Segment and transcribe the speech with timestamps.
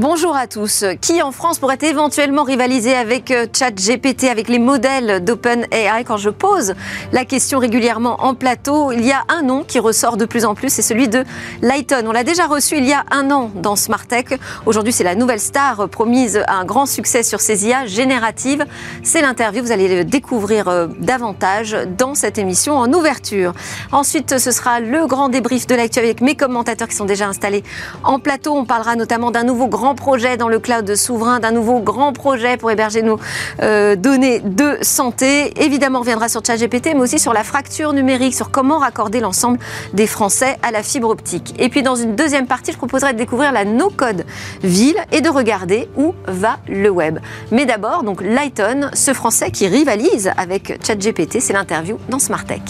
[0.00, 0.86] Bonjour à tous.
[1.02, 6.04] Qui en France pourrait éventuellement rivaliser avec euh, ChatGPT, avec les modèles d'OpenAI?
[6.06, 6.74] Quand je pose
[7.12, 10.54] la question régulièrement en plateau, il y a un nom qui ressort de plus en
[10.54, 11.22] plus, c'est celui de
[11.60, 12.02] Lighton.
[12.06, 14.24] On l'a déjà reçu il y a un an dans Smart Tech.
[14.64, 18.64] Aujourd'hui, c'est la nouvelle star promise à un grand succès sur ces IA génératives.
[19.02, 23.52] C'est l'interview, vous allez le découvrir euh, davantage dans cette émission en ouverture.
[23.92, 27.64] Ensuite, ce sera le grand débrief de l'actu avec mes commentateurs qui sont déjà installés
[28.02, 28.54] en plateau.
[28.56, 32.56] On parlera notamment d'un nouveau grand projet dans le cloud souverain, d'un nouveau grand projet
[32.56, 33.18] pour héberger nos
[33.62, 35.52] euh, données de santé.
[35.62, 39.58] Évidemment, on reviendra sur ChatGPT, mais aussi sur la fracture numérique, sur comment raccorder l'ensemble
[39.92, 41.54] des Français à la fibre optique.
[41.58, 44.24] Et puis, dans une deuxième partie, je proposerai de découvrir la no-code
[44.62, 47.18] ville et de regarder où va le web.
[47.50, 52.60] Mais d'abord, donc Lighton, ce Français qui rivalise avec ChatGPT, c'est l'interview dans Smart Tech.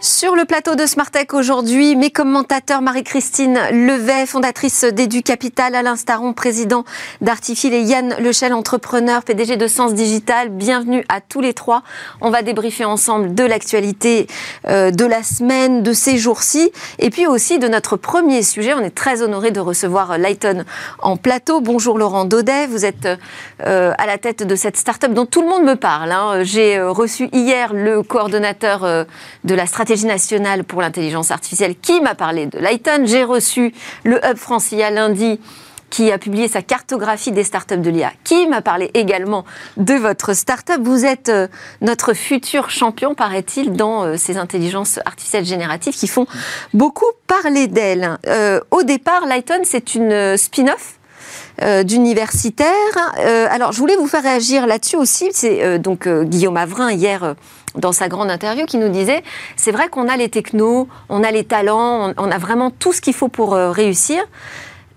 [0.00, 6.34] Sur le plateau de Smartech aujourd'hui, mes commentateurs Marie-Christine Levet, fondatrice d'Edu Capital, Alain Staron,
[6.34, 6.84] président
[7.20, 10.50] d'Artifil et Yann Lechel, entrepreneur, PDG de Sens Digital.
[10.50, 11.82] Bienvenue à tous les trois.
[12.20, 14.28] On va débriefer ensemble de l'actualité
[14.68, 18.74] euh, de la semaine, de ces jours-ci, et puis aussi de notre premier sujet.
[18.74, 20.64] On est très honoré de recevoir Lighton
[21.00, 21.60] en plateau.
[21.60, 23.08] Bonjour Laurent Daudet, vous êtes
[23.66, 26.12] euh, à la tête de cette start-up dont tout le monde me parle.
[26.12, 26.44] Hein.
[26.44, 29.06] J'ai euh, reçu hier le coordonnateur
[29.44, 33.04] de la stratégie stratégie nationale pour l'intelligence artificielle qui m'a parlé de Lighton.
[33.06, 33.72] J'ai reçu
[34.04, 35.40] le Hub Francia lundi
[35.88, 39.46] qui a publié sa cartographie des startups de l'IA, qui m'a parlé également
[39.78, 40.76] de votre startup.
[40.82, 41.48] Vous êtes euh,
[41.80, 46.26] notre futur champion, paraît-il, dans euh, ces intelligences artificielles génératives qui font
[46.74, 48.18] beaucoup parler d'elles.
[48.26, 50.97] Euh, au départ, Lighton, c'est une spin-off
[51.84, 52.68] d'universitaire.
[53.50, 55.30] alors, je voulais vous faire réagir là-dessus aussi.
[55.32, 57.34] C'est donc Guillaume Avrin hier
[57.74, 59.22] dans sa grande interview qui nous disait
[59.56, 63.00] c'est vrai qu'on a les technos, on a les talents, on, a vraiment tout ce
[63.00, 64.22] qu'il faut pour euh, réussir,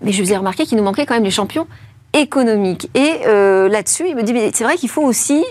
[0.02, 1.66] mais je vous ai remarqué qu'il nous manquait quand même les champions
[2.12, 2.90] économiques.
[2.94, 5.44] Et euh, là-dessus, il me dit c'est vrai qu'il faut aussi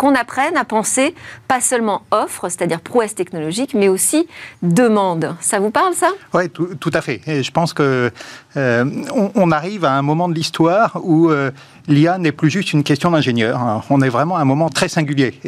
[0.00, 1.14] qu'on apprenne à penser
[1.46, 4.26] pas seulement offre, c'est-à-dire prouesse technologique, mais aussi
[4.62, 5.36] demande.
[5.40, 6.08] Ça vous parle, ça?
[6.32, 7.20] Oui, tout, à fait.
[7.26, 8.10] Et je pense que
[8.56, 8.84] euh,
[9.52, 11.30] arrive à un moment de l'histoire où
[11.86, 13.84] l'IA n'est plus juste une question d'ingénieur.
[13.90, 15.38] On est vraiment à un moment très singulier.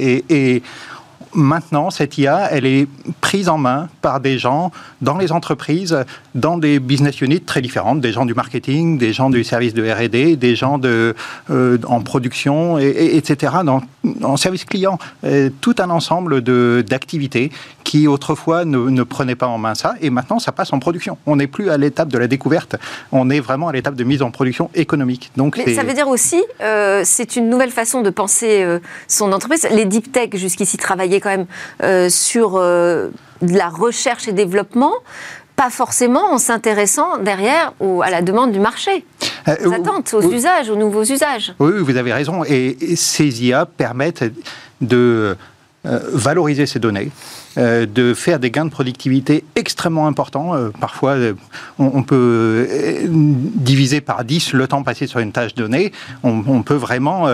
[1.35, 2.87] Maintenant, cette IA, elle est
[3.21, 4.71] prise en main par des gens
[5.01, 5.97] dans les entreprises,
[6.35, 9.89] dans des business units très différentes, des gens du marketing, des gens du service de
[9.89, 11.15] R&D, des gens de,
[11.51, 13.83] euh, en production, et, etc., dans,
[14.23, 14.99] en service client.
[15.61, 16.43] tout un ensemble
[16.83, 17.51] d'activités
[17.85, 21.19] qui autrefois ne, ne, prenaient pas en main ça, et maintenant ça passe en production.
[21.27, 22.77] On n'est plus à l'étape de la découverte,
[23.11, 25.31] on est vraiment à l'étape de mise en production économique.
[25.37, 28.79] Donc Mais ça veut dire aussi, euh, c'est une nouvelle façon de penser euh,
[29.09, 29.67] son entreprise.
[29.71, 31.47] Les deep tech jusqu'ici travaillaient quand même
[31.83, 33.09] euh, sur euh,
[33.41, 34.93] de la recherche et développement
[35.57, 39.05] pas forcément en s'intéressant derrière à la demande du marché,
[39.49, 41.55] euh, aux attentes, aux usages, aux nouveaux usages.
[41.59, 42.43] Oui, vous avez raison.
[42.45, 44.25] Et, ces IA permettent
[44.81, 45.37] de
[45.85, 47.11] valoriser ces données,
[47.59, 50.55] euh, de faire des gains de productivité extrêmement importants.
[50.55, 51.35] Euh, parfois, euh,
[51.79, 52.67] on, peut
[53.11, 55.93] diviser par 10 le temps passé sur une tâche donnée.
[56.23, 57.29] On, peut vraiment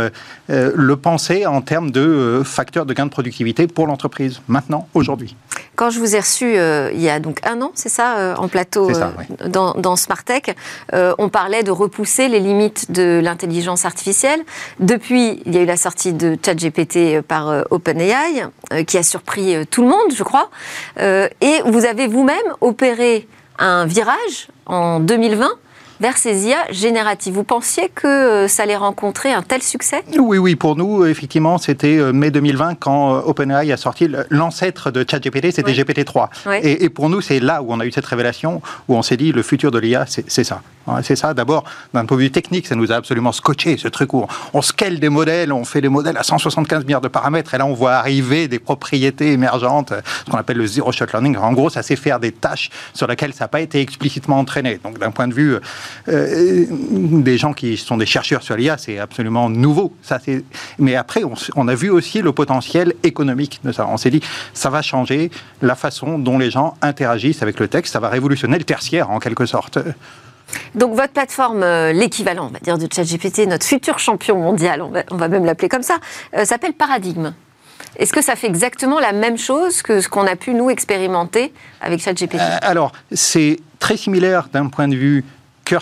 [0.48, 5.36] le penser en termes de facteurs de gain de productivité pour l'entreprise, maintenant, aujourd'hui.
[5.76, 8.90] Quand je vous ai reçu il y a donc un an, c'est ça, en plateau
[9.46, 10.54] dans, dans Smartech,
[10.92, 14.40] on parlait de repousser les limites de l'intelligence artificielle.
[14.80, 18.48] Depuis, il y a eu la sortie de ChatGPT par OpenAI,
[18.86, 20.50] qui a surpris tout le monde je crois.
[20.98, 25.48] Euh, et vous avez vous-même opéré un virage en 2020
[26.00, 27.34] vers ces IA génératives.
[27.34, 30.02] Vous pensiez que euh, ça allait rencontrer un tel succès?
[30.18, 34.90] Oui, oui, pour nous, effectivement, c'était euh, mai 2020 quand euh, OpenAI a sorti l'ancêtre
[34.90, 36.28] de ChatGPT, c'était GPT-3.
[36.62, 39.32] Et, pour nous, c'est là où on a eu cette révélation, où on s'est dit,
[39.32, 40.62] le futur de l'IA, c'est ça.
[41.02, 44.14] C'est ça, d'abord, d'un point de vue technique, ça nous a absolument scotché, ce truc
[44.14, 47.58] où on, scale des modèles, on fait des modèles à 175 milliards de paramètres, et
[47.58, 49.92] là, on voit arriver des propriétés émergentes,
[50.24, 51.36] ce qu'on appelle le zero-shot learning.
[51.36, 54.80] En gros, ça sait faire des tâches sur lesquelles ça n'a pas été explicitement entraîné.
[54.82, 55.58] Donc, d'un point de vue
[56.08, 59.94] euh, des gens qui sont des chercheurs sur l'IA, c'est absolument nouveau.
[60.02, 60.18] Ça,
[60.78, 61.22] Mais après,
[61.56, 63.86] on, a vu aussi le potentiel économique de ça.
[63.88, 64.20] On s'est dit,
[64.54, 65.30] ça va changer
[65.62, 69.18] la façon dont les gens interagissent avec le texte, ça va révolutionner le tertiaire en
[69.18, 69.78] quelque sorte.
[70.74, 75.16] Donc votre plateforme, euh, l'équivalent, on va dire, de ChatGPT, notre futur champion mondial, on
[75.16, 75.96] va, même l'appeler comme ça,
[76.36, 77.34] euh, s'appelle Paradigme.
[77.96, 81.52] Est-ce que ça fait exactement la même chose que ce qu'on a pu nous expérimenter
[81.80, 82.40] avec ChatGPT?
[82.62, 85.24] Alors, c'est très similaire d'un point de vue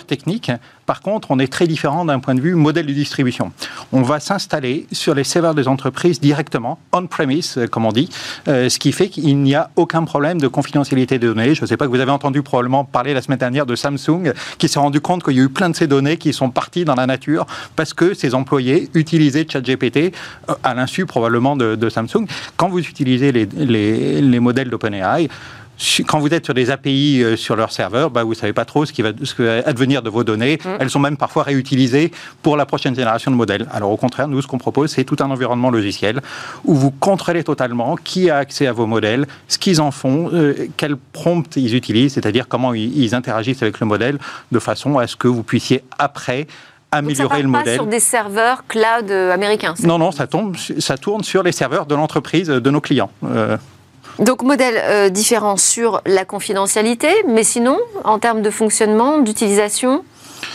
[0.05, 0.51] technique.
[0.85, 3.51] Par contre, on est très différent d'un point de vue modèle de distribution.
[3.91, 8.09] On va s'installer sur les serveurs des entreprises directement, on-premise, comme on dit,
[8.45, 11.55] ce qui fait qu'il n'y a aucun problème de confidentialité des données.
[11.55, 14.33] Je ne sais pas que vous avez entendu probablement parler la semaine dernière de Samsung,
[14.57, 16.85] qui s'est rendu compte qu'il y a eu plein de ces données qui sont parties
[16.85, 17.45] dans la nature
[17.75, 20.13] parce que ses employés utilisaient ChatGPT
[20.63, 22.27] à l'insu probablement de, Samsung.
[22.57, 25.29] Quand vous utilisez les, les modèles d'OpenAI,
[26.07, 28.65] quand vous êtes sur des API euh, sur leur serveur, bah, vous ne savez pas
[28.65, 30.59] trop ce qui, va, ce qui va advenir de vos données.
[30.63, 30.69] Mm.
[30.79, 33.67] Elles sont même parfois réutilisées pour la prochaine génération de modèles.
[33.71, 36.21] Alors au contraire, nous, ce qu'on propose, c'est tout un environnement logiciel
[36.65, 40.67] où vous contrôlez totalement qui a accès à vos modèles, ce qu'ils en font, euh,
[40.77, 44.17] quels prompts ils utilisent, c'est-à-dire comment ils, interagissent avec le modèle,
[44.51, 46.47] de façon à ce que vous puissiez après
[46.91, 47.77] améliorer le modèle.
[47.77, 49.75] Pas sur des serveurs cloud euh, américains.
[49.83, 53.11] Non, non, ça, tombe, ça tourne sur les serveurs de l'entreprise de nos clients.
[54.19, 60.03] Donc modèle euh, différent sur la confidentialité, mais sinon, en termes de fonctionnement, d'utilisation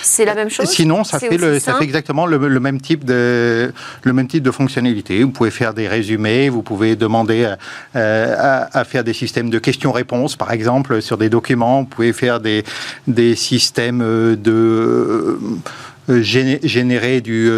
[0.03, 0.69] c'est la même chose?
[0.69, 3.73] Sinon, ça, fait, le, ça fait exactement le, même type de,
[4.03, 5.23] le même type de fonctionnalité.
[5.23, 7.55] Vous pouvez faire des résumés, vous pouvez demander
[7.97, 11.81] euh, à, faire des systèmes de questions-réponses, par exemple, sur des documents.
[11.81, 12.65] Vous pouvez faire des,
[13.07, 15.39] des systèmes de
[16.09, 17.51] euh, générer du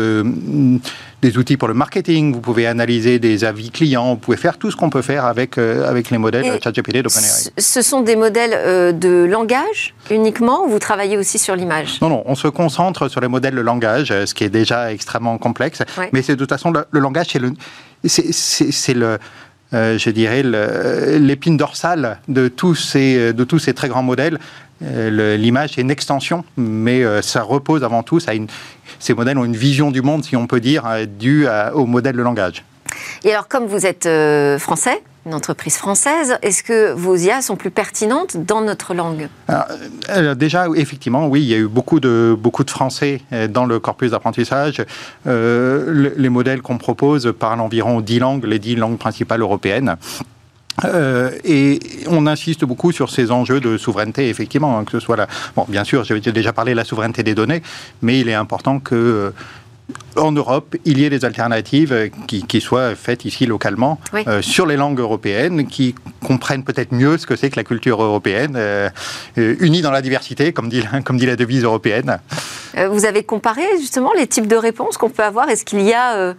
[1.24, 4.70] des outils pour le marketing, vous pouvez analyser des avis clients, vous pouvez faire tout
[4.70, 7.50] ce qu'on peut faire avec, euh, avec les modèles ChatGPT d'OpenAI.
[7.56, 11.98] Ce sont des modèles euh, de langage uniquement ou vous travaillez aussi sur l'image?
[12.02, 14.92] Non, non, on se concentre sur les modèles de langage, euh, ce qui est déjà
[14.92, 15.82] extrêmement complexe.
[16.12, 17.54] Mais c'est de toute façon, le, langage, c'est le,
[18.04, 19.18] c'est, le
[19.72, 20.42] je dirais,
[21.18, 24.38] l'épine dorsale de tous, ces, de tous ces très grands modèles.
[24.84, 28.48] L'image est une extension, mais ça repose avant tout, ça a une,
[28.98, 32.16] ces modèles ont une vision du monde, si on peut dire, euh, due au modèle
[32.16, 32.64] de langage.
[33.24, 37.56] Et alors, comme vous êtes euh, français, une entreprise française, est-ce que vos IA sont
[37.56, 39.28] plus pertinentes dans notre langue?
[39.50, 43.80] Euh, Déjà, effectivement, oui, il y a eu beaucoup de, beaucoup de Français dans le
[43.80, 44.84] corpus d'apprentissage.
[45.24, 49.96] les modèles qu'on propose parlent environ 10 langues, les 10 langues principales européennes.
[50.84, 51.78] Euh, et
[52.08, 55.28] on insiste beaucoup sur ces enjeux de souveraineté, effectivement, hein, que ce soit la...
[55.54, 57.62] Bon, bien sûr, j'ai déjà parlé de la souveraineté des données,
[58.02, 59.30] mais il est important que euh,
[60.16, 64.76] en Europe, il y ait des alternatives qui, soient faites ici localement euh, sur les
[64.76, 65.94] langues européennes, qui
[66.24, 68.88] comprennent peut-être mieux ce que c'est que la culture européenne, euh,
[69.38, 72.18] euh, unie dans la diversité, comme dit, comme dit la devise européenne.
[72.90, 75.48] Vous avez comparé justement les types de réponses qu'on peut avoir?
[75.48, 76.34] Est-ce qu'il y a,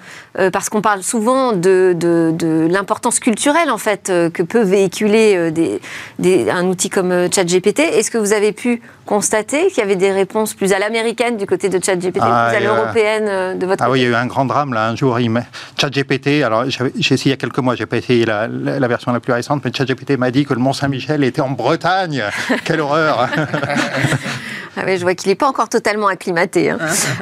[0.52, 6.66] parce qu'on parle souvent de, de, l'importance culturelle en fait que peut véhiculer des, un
[6.66, 10.74] outil comme ChatGPT, est-ce que vous avez pu constater qu'il y avait des réponses plus
[10.74, 14.04] à l'américaine du côté de ChatGPT, ah, plus à l'européenne de votre ah oui, il
[14.04, 15.20] y a eu un grand drame là un jour.
[15.20, 15.32] Il
[15.80, 19.12] ChatGPT, alors j'ai essayé il y a quelques mois, j'ai pas essayé la, la, version
[19.12, 22.24] la plus récente, mais ChatGPT m'a dit que le Mont Saint-Michel était en Bretagne.
[22.64, 23.28] Quelle horreur
[24.78, 26.70] Ah je vois qu'il n'est pas encore totalement acclimaté.
[26.70, 26.78] Hein.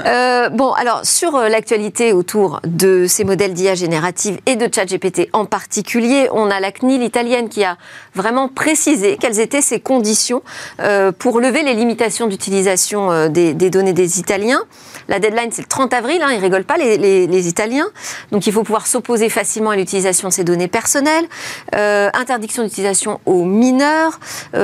[0.05, 5.29] Euh, bon, alors sur euh, l'actualité autour de ces modèles d'IA générative et de ChatGPT
[5.33, 7.77] en particulier, on a la CNIL italienne qui a
[8.15, 10.41] vraiment précisé quelles étaient ses conditions
[10.79, 14.61] euh, pour lever les limitations d'utilisation des, données des Italiens.
[15.07, 17.88] La deadline, c'est le 30 avril, hein, ils rigolent pas les, les, Italiens.
[18.31, 21.25] Donc il faut pouvoir s'opposer facilement à l'utilisation de ces données personnelles,
[21.73, 24.19] interdiction d'utilisation aux mineurs,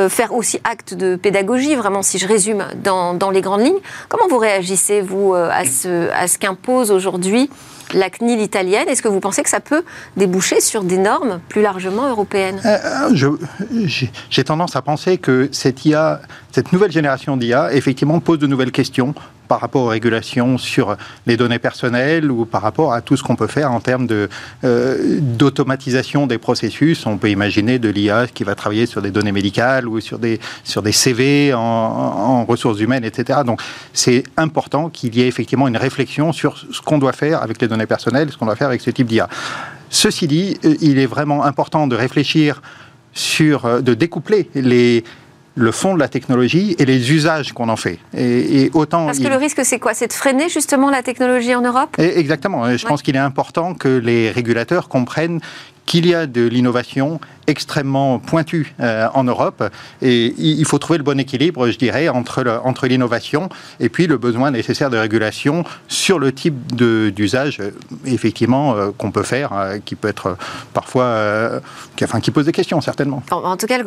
[0.10, 3.80] faire aussi acte de pédagogie, vraiment si je résume dans, les grandes lignes.
[4.08, 7.50] Comment vous réagissez, vous, euh, à ce, qu'impose aujourd'hui
[7.94, 8.88] la CNIL italienne?
[8.88, 9.84] Est-ce que vous pensez que ça peut
[10.16, 12.62] déboucher sur des normes plus largement européennes?
[12.66, 13.88] Euh, euh,
[14.30, 16.22] J'ai tendance à penser que cette IA,
[16.52, 19.14] cette nouvelle génération d'IA, effectivement, pose de nouvelles questions
[19.50, 23.36] par rapport aux régulations sur les données personnelles ou par rapport à tout ce qu'on
[23.36, 24.08] peut faire en termes
[24.64, 27.06] euh, d'automatisation des processus.
[27.06, 30.40] On peut imaginer de l'IA qui va travailler sur des données médicales ou sur des,
[30.64, 33.40] sur des CV en, en ressources humaines, etc.
[33.46, 33.60] Donc
[33.92, 37.68] c'est important qu'il y ait effectivement une réflexion sur ce qu'on doit faire avec les
[37.68, 39.28] données personnelles, ce qu'on doit faire avec ce type d'IA.
[39.90, 42.62] Ceci dit, euh, il est vraiment important de réfléchir
[43.14, 45.04] sur, euh, de découpler les,
[45.56, 48.00] le fond de la technologie et les usages qu'on en fait.
[48.16, 49.94] Et, autant Parce que le risque, c'est quoi?
[49.94, 51.98] C'est de freiner justement la technologie en Europe?
[51.98, 52.76] Exactement.
[52.76, 55.42] Je pense qu'il est important que les régulateurs comprennent
[55.86, 57.20] qu'il y a de l'innovation
[57.50, 59.64] extrêmement pointue euh, en Europe
[60.02, 64.18] et il faut trouver le bon équilibre, je dirais, entre, entre l'innovation et puis le
[64.18, 67.72] besoin nécessaire de régulation sur le type d'usage, euh,
[68.06, 69.52] effectivement, euh, qu'on peut faire,
[69.84, 70.38] qui peut être
[70.74, 71.62] parfois,
[71.96, 73.24] qui, enfin, qui pose des questions, certainement.
[73.32, 73.80] En, tout cas,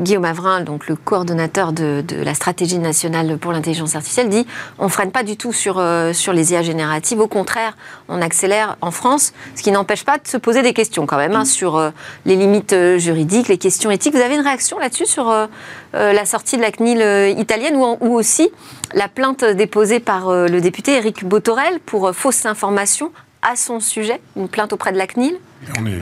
[0.00, 4.46] Guillaume Avrin, donc le coordonnateur de, la stratégie nationale pour l'intelligence artificielle, dit
[4.78, 5.82] on ne freine pas du tout sur,
[6.14, 7.76] sur les IA génératives, au contraire,
[8.08, 11.32] on accélère en France, ce qui n'empêche pas de se poser des questions quand même.
[11.32, 11.41] Hein.
[11.42, 11.92] Hein, sur
[12.24, 14.14] les limites juridiques, les questions éthiques.
[14.14, 15.32] Vous avez une réaction là-dessus sur
[15.92, 18.50] la sortie de la CNIL italienne ou, ou, aussi
[18.94, 24.48] la plainte déposée par le député Éric Botorel pour fausses informations à son sujet, une
[24.48, 25.36] plainte auprès de la CNIL?
[25.78, 26.00] On est,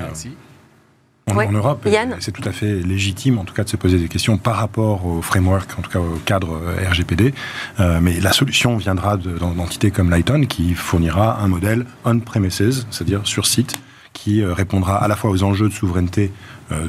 [1.37, 1.87] en, Europe,
[2.19, 5.07] c'est tout à fait légitime, en tout cas, de se poser des questions par rapport
[5.07, 7.33] au framework, en tout cas au cadre euh, RGPD.
[7.79, 13.47] Euh, mais la solution viendra d'entités comme Lighton, qui fournira un modèle on-premises, c'est-à-dire sur
[13.47, 13.79] site,
[14.13, 16.33] qui euh, répondra à la fois aux enjeux de souveraineté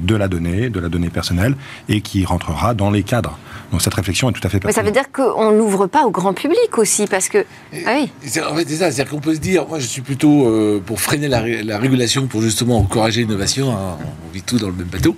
[0.01, 1.55] de la donnée, de la donnée personnelle,
[1.89, 3.37] et qui rentrera dans les cadres
[3.71, 4.65] donc cette réflexion est tout à fait pertinente.
[4.65, 7.45] Mais ça veut dire qu'on l'ouvre pas au grand public aussi, parce que...
[7.85, 8.11] Ah oui.
[8.43, 10.99] En fait, c'est ça, c'est-à-dire qu'on peut se dire, moi je suis plutôt euh, pour
[10.99, 11.39] freiner la,
[11.77, 13.97] régulation, pour justement encourager l'innovation, hein,
[14.27, 15.15] on vit tout dans le même bateau.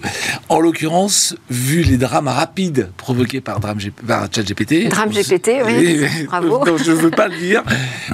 [0.49, 4.87] En l'occurrence, vu les drames rapides provoqués par, drame, par ChatGPT...
[4.89, 6.77] Drame GPT, oui, bravo.
[6.77, 7.63] je ne veux pas le dire.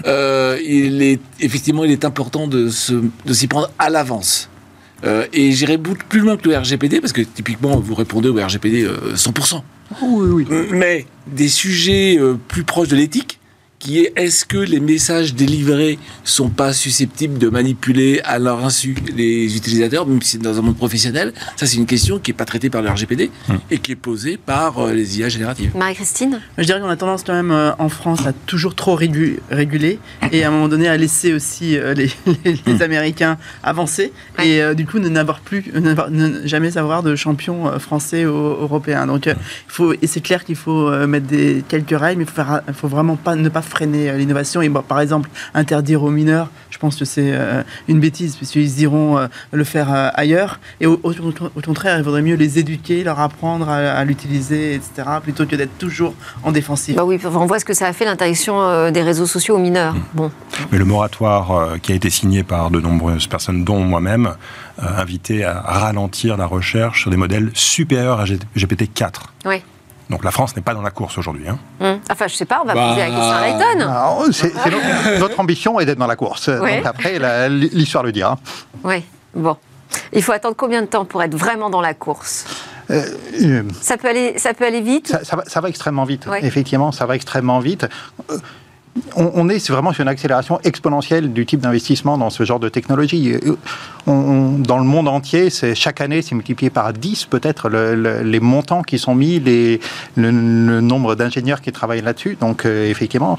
[0.05, 2.69] Euh, il est, effectivement, il est important de,
[3.25, 4.49] de s'y prendre à l'avance.
[5.05, 8.87] Euh, et j'irai plus loin que le RGPD, parce que typiquement, vous répondez au RGPD
[9.15, 9.61] 100%.
[10.01, 10.67] Oui, oui.
[10.71, 13.38] Mais des sujets euh, plus proches de l'éthique,
[13.79, 18.95] qui est est-ce que les messages délivrés sont pas susceptibles de manipuler à leur insu
[19.15, 21.33] les utilisateurs, même si c'est dans un monde professionnel?
[21.55, 23.59] Ça, c'est une question qui n'est pas traitée par le RGPD hum.
[23.71, 25.71] et qui est posée par euh, les IA génératives.
[25.75, 26.41] Marie-Christine?
[26.57, 29.99] Je dirais qu'on a tendance quand même euh, en France à toujours trop réguler
[30.31, 32.11] et à un moment donné à laisser aussi les,
[32.67, 32.81] hum.
[32.81, 34.11] Américains avancer
[34.43, 39.07] et du coup ne n'avoir plus, ne jamais savoir de champion français ou européen.
[39.07, 39.35] Donc il
[39.67, 43.15] faut, et c'est clair qu'il faut mettre des, quelques règles, mais il faut, faut vraiment
[43.15, 44.61] pas, ne pas freiner euh, l'innovation.
[44.61, 49.17] Et par exemple, interdire aux mineurs, je pense que c'est euh, une bêtise, puisqu'ils iront
[49.17, 50.59] euh, le faire ailleurs.
[50.81, 50.97] Et au,
[51.65, 56.13] contraire, il vaudrait mieux les éduquer, leur apprendre à, l'utiliser, etc., plutôt que d'être toujours
[56.43, 56.95] en défensif.
[56.95, 59.93] Bah oui, on voit ce que ça a fait l'interdiction des réseaux sociaux aux mineurs.
[59.93, 60.03] Mmh.
[60.13, 60.31] Bon.
[60.71, 64.33] Mais le moratoire qui a été signé par de nombreuses personnes, dont moi-même,
[64.77, 69.13] invitait à ralentir la recherche sur des modèles supérieurs à GPT-4.
[69.45, 69.61] Oui.
[70.09, 71.47] Donc la France n'est pas dans la course aujourd'hui.
[71.47, 71.59] Hein.
[71.79, 71.99] Hum.
[72.09, 73.87] Enfin, je sais pas, on va poser la question à Layton.
[73.87, 76.49] Ah, oh, notre, ambition est d'être dans la course.
[76.49, 78.37] Donc après, l'histoire le dira.
[78.83, 79.03] Oui,
[79.35, 79.57] bon.
[80.13, 82.45] Il faut attendre combien de temps pour être vraiment dans la course?
[82.91, 83.05] Euh,
[83.41, 85.15] euh, ça, peut aller, ça peut aller vite?
[85.23, 86.27] Ça, va, extrêmement vite.
[86.41, 87.85] Effectivement, ça va extrêmement vite.
[89.15, 93.35] On, est vraiment sur une accélération exponentielle du type d'investissement dans ce genre de technologie.
[94.05, 99.15] dans le monde entier, chaque année, c'est multiplié par 10 peut-être les montants qui sont
[99.15, 102.37] mis, le, nombre d'ingénieurs qui travaillent là-dessus.
[102.39, 103.37] Donc euh, effectivement,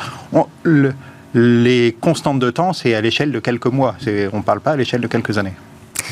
[1.34, 3.96] les constantes de temps, c'est à l'échelle de quelques mois.
[4.32, 5.54] On ne parle pas à l'échelle de quelques années.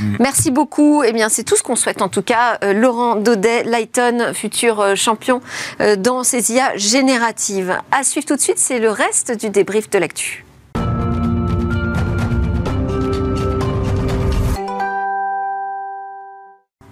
[0.00, 0.16] Mm.
[0.20, 1.02] Merci beaucoup.
[1.02, 2.58] Eh bien, c'est tout ce qu'on souhaite en tout cas.
[2.64, 5.40] Euh, Laurent Daudet, Lighton, futur euh, champion
[5.80, 7.76] euh, dans ces IA génératives.
[7.90, 10.44] À suivre tout de suite, c'est le reste du débrief de l'actu.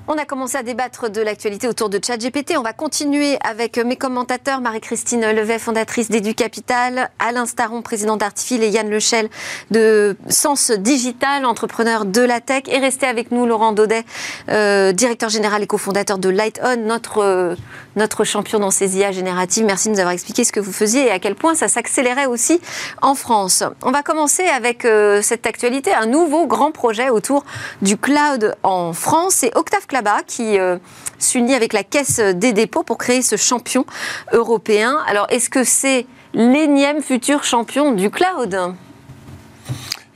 [0.09, 2.57] On a commencé à débattre de l'actualité autour de ChatGPT.
[2.57, 8.69] On va continuer avec mes commentateurs, Marie-Christine Levet, fondatrice d'EduCapital, Alain Staron, président d'Artifil et
[8.69, 9.29] Yann Lechel
[9.73, 12.63] de Sens Digital, entrepreneur de la tech.
[12.69, 14.05] Et restez avec nous, Laurent Daudet,
[14.49, 17.57] euh, directeur général et cofondateur de LightOn, notre, euh,
[17.97, 19.65] notre champion dans ces IA génératives.
[19.65, 22.27] Merci de nous avoir expliqué ce que vous faisiez et à quel point ça s'accélérait
[22.27, 22.61] aussi
[23.03, 23.65] en France.
[23.83, 27.45] On va commencer avec euh, cette actualité, un nouveau grand projet autour
[27.83, 29.35] du cloud en France.
[29.39, 29.89] C'est Octave
[30.27, 30.79] qui euh,
[31.19, 33.85] s'unit avec la Caisse des dépôts pour créer ce champion
[34.33, 34.99] européen.
[35.09, 38.75] Alors, est-ce que c'est l'énième futur champion du cloud?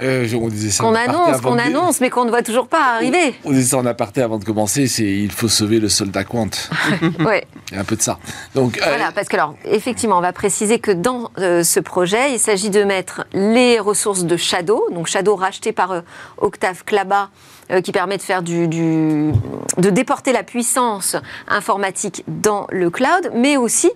[0.02, 3.34] Euh, on disait ça qu'on annonce, qu'on annonce, mais qu'on ne voit toujours pas arriver.
[3.44, 6.49] On, disait ça en aparté avant de commencer, c'est il faut sauver le soldat Quant.
[7.18, 7.46] ouais.
[7.70, 8.18] Il y a un peu de ça.
[8.54, 12.38] Donc, euh, voilà, parce que alors, effectivement, on va préciser que dans ce projet, il
[12.38, 16.02] s'agit de mettre les ressources de Shadow, donc Shadow racheté par
[16.38, 21.17] Octave Klaba, euh, qui permet de faire du, de déporter la puissance
[21.49, 23.91] informatique dans le cloud, mais aussi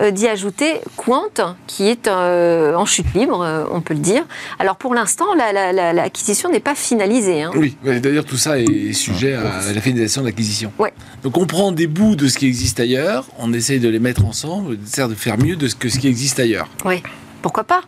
[0.00, 4.24] euh, d'y ajouter Quant, qui est euh, en chute libre, on peut le dire.
[4.58, 7.42] Alors pour l'instant, l'acquisition n'est pas finalisée.
[7.42, 7.50] Hein.
[7.54, 10.72] Oui, d'ailleurs tout ça est sujet à la finalisation de l'acquisition.
[10.78, 10.92] Ouais.
[11.22, 14.24] Donc on prend des bouts de ce qui existe ailleurs, on essaye de les mettre
[14.24, 16.68] ensemble, on essaie de faire mieux de ce que ce qui existe ailleurs.
[16.84, 17.02] Oui,
[17.42, 17.82] pourquoi pas?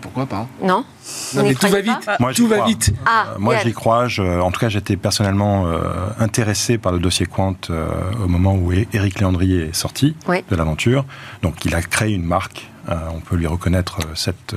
[0.00, 0.46] Pourquoi pas?
[0.62, 0.84] Non?
[1.34, 2.10] Non mais tout va vite.
[2.20, 2.92] Moi, tout va vite.
[3.06, 4.06] Ah, euh, moi, j'y crois.
[4.18, 5.78] en tout cas, j'étais personnellement euh,
[6.18, 7.88] intéressé par le dossier Quant euh,
[8.24, 11.04] au moment où Éric Léandrier est sorti de l'aventure.
[11.42, 12.68] Donc, il a créé une marque
[13.14, 14.56] on peut lui reconnaître cette,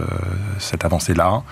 [0.57, 1.43] cette avancée-là.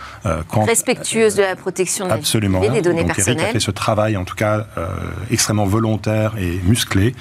[0.66, 2.62] Respectueuse de la protection de absolument.
[2.62, 3.40] des données Donc, personnelles.
[3.40, 4.66] Eric a fait ce travail, en tout cas,
[5.30, 7.14] extrêmement volontaire et musclé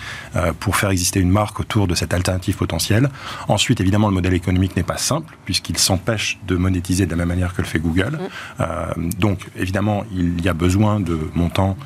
[0.60, 3.10] pour faire exister une marque autour de cette alternative potentielle.
[3.48, 7.26] Ensuite, évidemment, le modèle économique n'est pas simple, puisqu'il s'empêche de monétiser de la même
[7.26, 8.18] manière que le fait Google.
[8.58, 9.10] Mm.
[9.18, 11.76] donc, évidemment, il y a besoin de montants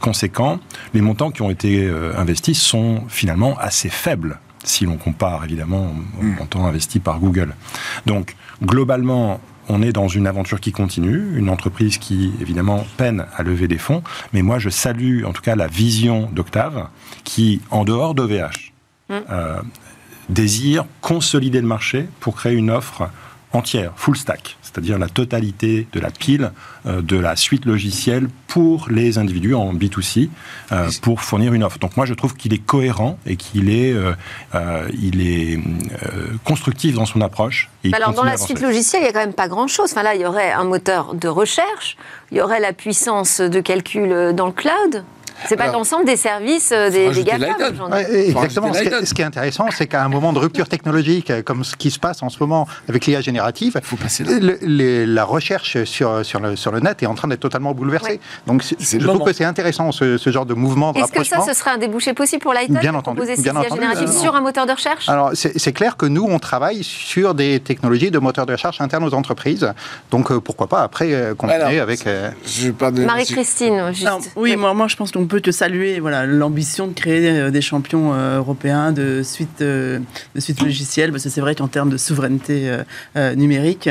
[0.00, 0.58] conséquents.
[0.94, 6.22] Les montants qui ont été investis sont finalement assez faibles si l'on compare évidemment au
[6.22, 6.36] hmm.
[6.38, 7.54] montant investi par Google.
[8.04, 13.42] Donc globalement, on est dans une aventure qui continue, une entreprise qui évidemment peine à
[13.42, 14.02] lever des fonds,
[14.32, 16.88] mais moi je salue en tout cas la vision d'Octave
[17.24, 18.72] qui, en dehors d'OVH,
[19.10, 19.60] euh,
[20.28, 23.08] désire consolider le marché pour créer une offre
[23.52, 26.52] entière, full stack, c'est-à-dire la totalité de la pile
[26.86, 30.28] euh, de la suite logicielle pour les individus en B2C
[30.72, 31.78] euh, pour fournir une offre.
[31.78, 35.60] Donc moi je trouve qu'il est cohérent et qu'il est, euh, il est
[36.44, 37.70] constructif dans son approche.
[37.92, 39.90] Alors dans la suite logicielle, il n'y a quand même pas grand-chose.
[39.92, 41.96] Enfin là, il y aurait un moteur de recherche,
[42.30, 45.04] il y aurait la puissance de calcul dans le cloud.
[45.48, 47.92] C'est pas l'ensemble des services euh, des, des GAFAM.
[48.10, 48.72] exactement.
[48.72, 51.90] Ce qui, est, intéressant, c'est qu'à un moment de rupture technologique, euh, comme ce qui
[51.90, 53.80] se passe en ce moment avec l'IA générative,
[54.62, 58.20] la recherche sur, sur, le, sur le net est en train d'être totalement bouleversée.
[58.46, 61.72] Donc je trouve que c'est intéressant ce, genre de mouvement Est-ce que ça, ce serait
[61.72, 63.20] un débouché possible pour l'ITON Bien entendu.
[63.20, 63.80] Proposer bien entendu.
[63.80, 65.08] générative sur un moteur de recherche?
[65.08, 69.04] Alors c'est clair que nous, on travaille sur des technologies de moteurs de recherche internes
[69.04, 69.72] aux entreprises.
[70.10, 72.06] Donc euh, pourquoi pas après continuer avec...
[72.92, 74.32] Marie-Christine, juste.
[74.36, 77.60] oui, moi, moi je pense qu'on peut te saluer voilà, l'ambition de créer euh, des
[77.60, 79.98] champions euh, européens de suite, euh,
[80.36, 82.76] de suite logicielle, parce que c'est vrai qu'en termes de souveraineté
[83.34, 83.88] numérique,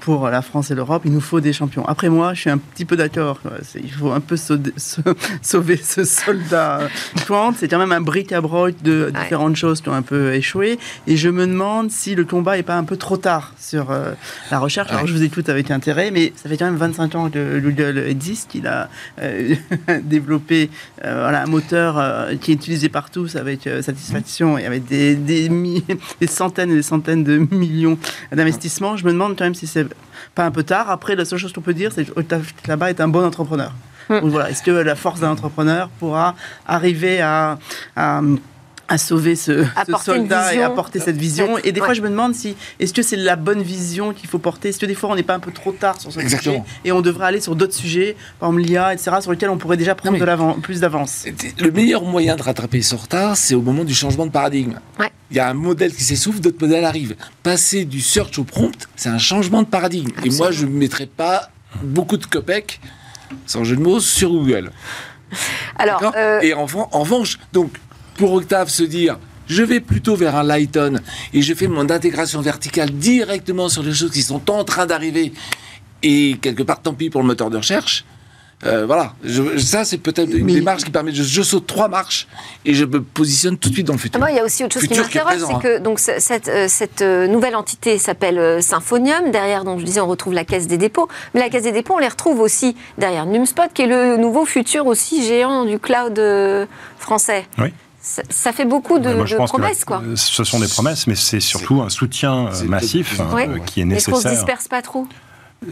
[0.00, 1.86] pour la France et l'Europe, il nous faut des champions.
[1.86, 3.40] Après moi, je suis un petit peu d'accord.
[3.74, 4.36] Il faut un peu
[5.42, 6.80] sauver ce soldat
[7.56, 10.78] C'est quand même un bric-à-broc de différentes choses qui ont un peu échoué.
[11.06, 13.94] Et je me demande si le combat n'est pas un peu trop tard sur
[14.50, 14.90] la recherche.
[14.90, 17.98] Alors, je vous écoute avec intérêt, mais ça fait quand même 25 ans que Google
[17.98, 18.88] existe, qu'il a
[20.02, 20.70] développé
[21.04, 25.14] euh, voilà, un moteur euh, qui est utilisé partout avec euh, satisfaction et avec des,
[25.14, 25.48] des,
[26.20, 27.98] des, centaines et des centaines de millions
[28.32, 28.96] d'investissements.
[28.96, 29.86] Je me demande quand même si c'est
[30.34, 30.90] pas un peu tard.
[30.90, 32.20] Après, la seule chose qu'on peut dire, c'est que
[32.66, 33.72] là-bas est un bon entrepreneur.
[34.08, 34.18] Mm.
[34.24, 36.34] voilà, est-ce que la force d'un entrepreneur pourra
[36.66, 37.58] arriver à
[37.96, 38.20] à
[38.98, 39.64] sauver ce,
[40.02, 41.58] soldat et apporter cette vision.
[41.58, 44.38] Et des fois, je me demande si est-ce que c'est la bonne vision qu'il faut
[44.38, 44.68] porter?
[44.70, 46.92] Est-ce que des fois, on n'est pas un peu trop tard sur ce sujet et
[46.92, 49.94] on devrait aller sur d'autres sujets, par exemple l'IA, etc., sur lesquels on pourrait déjà
[49.94, 51.24] prendre de plus d'avance?
[51.58, 54.78] Le meilleur moyen de rattraper ce retard, c'est au moment du changement de paradigme.
[55.30, 57.16] Il y a un modèle qui s'essouffle, d'autres modèles arrivent.
[57.42, 60.10] Passer du search au prompt, c'est un changement de paradigme.
[60.24, 61.50] Et moi, je ne mettrais pas
[61.82, 62.80] beaucoup de copec,
[63.46, 64.70] sans jeu de mots, sur Google.
[65.76, 67.70] Alors, euh, Et en, en revanche, donc
[68.16, 71.00] pour Octave se dire je vais plutôt vers un Lighton
[71.32, 75.32] et je fais mon intégration verticale directement sur les choses qui sont en train d'arriver
[76.02, 78.04] et quelque part tant pis pour le moteur de recherche.
[78.64, 79.12] Euh, voilà,
[79.58, 82.26] ça c'est peut-être une démarche qui permet de je saute trois marches
[82.64, 84.18] et je me positionne tout de suite dans le futur.
[84.18, 87.02] Moi, il y a aussi autre chose qui m'intéresse, c'est que donc cette, euh, cette
[87.02, 89.30] euh, nouvelle entité s'appelle Symphonium.
[89.32, 91.94] Derrière, donc je disais, on retrouve la Caisse des dépôts, mais la Caisse des dépôts,
[91.96, 96.18] on les retrouve aussi derrière Numspot, qui est le nouveau futur aussi géant du cloud
[96.98, 97.46] français.
[97.58, 97.70] Oui.
[98.04, 99.14] Ça, fait beaucoup de,
[99.46, 100.02] promesses, quoi.
[100.14, 104.14] Ce sont des promesses, mais c'est surtout un soutien euh, massif euh, qui est nécessaire.
[104.14, 105.08] Est-ce qu'on se disperse pas trop?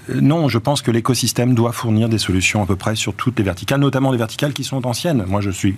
[0.09, 3.37] Euh, non, je pense que l'écosystème doit fournir des solutions à peu près sur toutes
[3.37, 5.27] les verticales, notamment les verticales qui sont anciennes.
[5.29, 5.77] Moi, je suis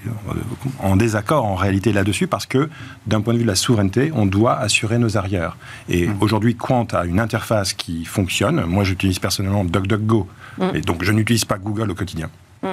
[0.79, 2.71] en désaccord en réalité là-dessus parce que,
[3.09, 5.57] d'un point de vue de la souveraineté, on doit assurer nos arrières.
[5.88, 6.17] Et mmh.
[6.21, 8.64] aujourd'hui, Quant a une interface qui fonctionne.
[8.64, 10.64] Moi, j'utilise personnellement DuckDuckGo, mmh.
[10.75, 12.31] et donc je n'utilise pas Google au quotidien.
[12.62, 12.69] Mmh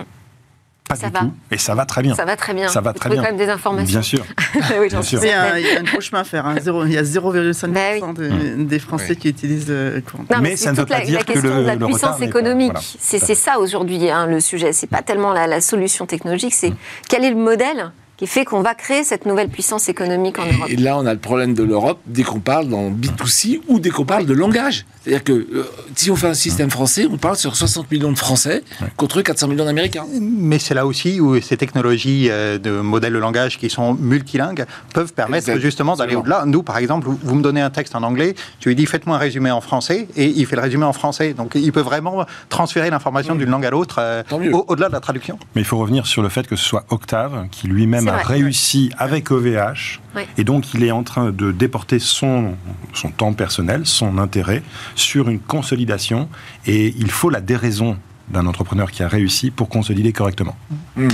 [0.96, 1.22] ça va.
[1.52, 2.16] Et ça va très bien.
[2.16, 2.68] Ça va très bien.
[2.68, 3.22] Ça va très bien.
[3.22, 3.92] quand même des informations.
[3.92, 4.26] Bien sûr.
[4.80, 5.20] oui, bien sûr.
[5.24, 6.46] Il, y a, un gros chemin à faire.
[6.46, 6.56] Hein.
[6.58, 10.02] il y a 0,5% bah des Français qui utilisent le
[10.42, 12.98] mais, ça ne veut pas dire que le, la puissance économique.
[13.00, 14.74] C'est ça aujourd'hui hein, le sujet.
[14.74, 16.78] C'est pas tellement la, solution technologique, c'est mm.
[17.08, 20.70] quel est le modèle qui fait qu'on va créer cette nouvelle puissance économique en Europe.
[20.70, 23.90] Et là, on a le problème de l'Europe dès qu'on parle dans B2C ou dès
[23.90, 24.86] qu'on parle de langage.
[25.02, 28.18] C'est-à-dire que euh, si on fait un système français, on parle sur 60 millions de
[28.20, 28.62] Français
[28.96, 30.06] contre 400 millions d'Américains.
[30.22, 34.66] Mais c'est là aussi où ces technologies euh, de modèles de langage qui sont multilingues
[34.94, 36.44] peuvent permettre justement d'aller au-delà.
[36.46, 39.20] Nous, par exemple, vous me donnez un texte en anglais, je lui dis faites-moi un
[39.20, 41.34] résumé en français et il fait le résumé en français.
[41.34, 45.40] Donc il peut vraiment transférer l'information d'une langue à l'autre euh, au-delà de la traduction.
[45.56, 48.92] Mais il faut revenir sur le fait que ce soit Octave qui lui-même a réussi
[48.98, 50.00] avec OVH
[50.38, 52.56] et donc il est en train de déporter son,
[52.94, 54.64] son temps personnel, son intérêt
[54.96, 56.30] sur une consolidation
[56.66, 57.98] et il faut la déraison
[58.30, 60.56] d'un entrepreneur qui a réussi pour consolider correctement.
[60.96, 61.08] Mmh.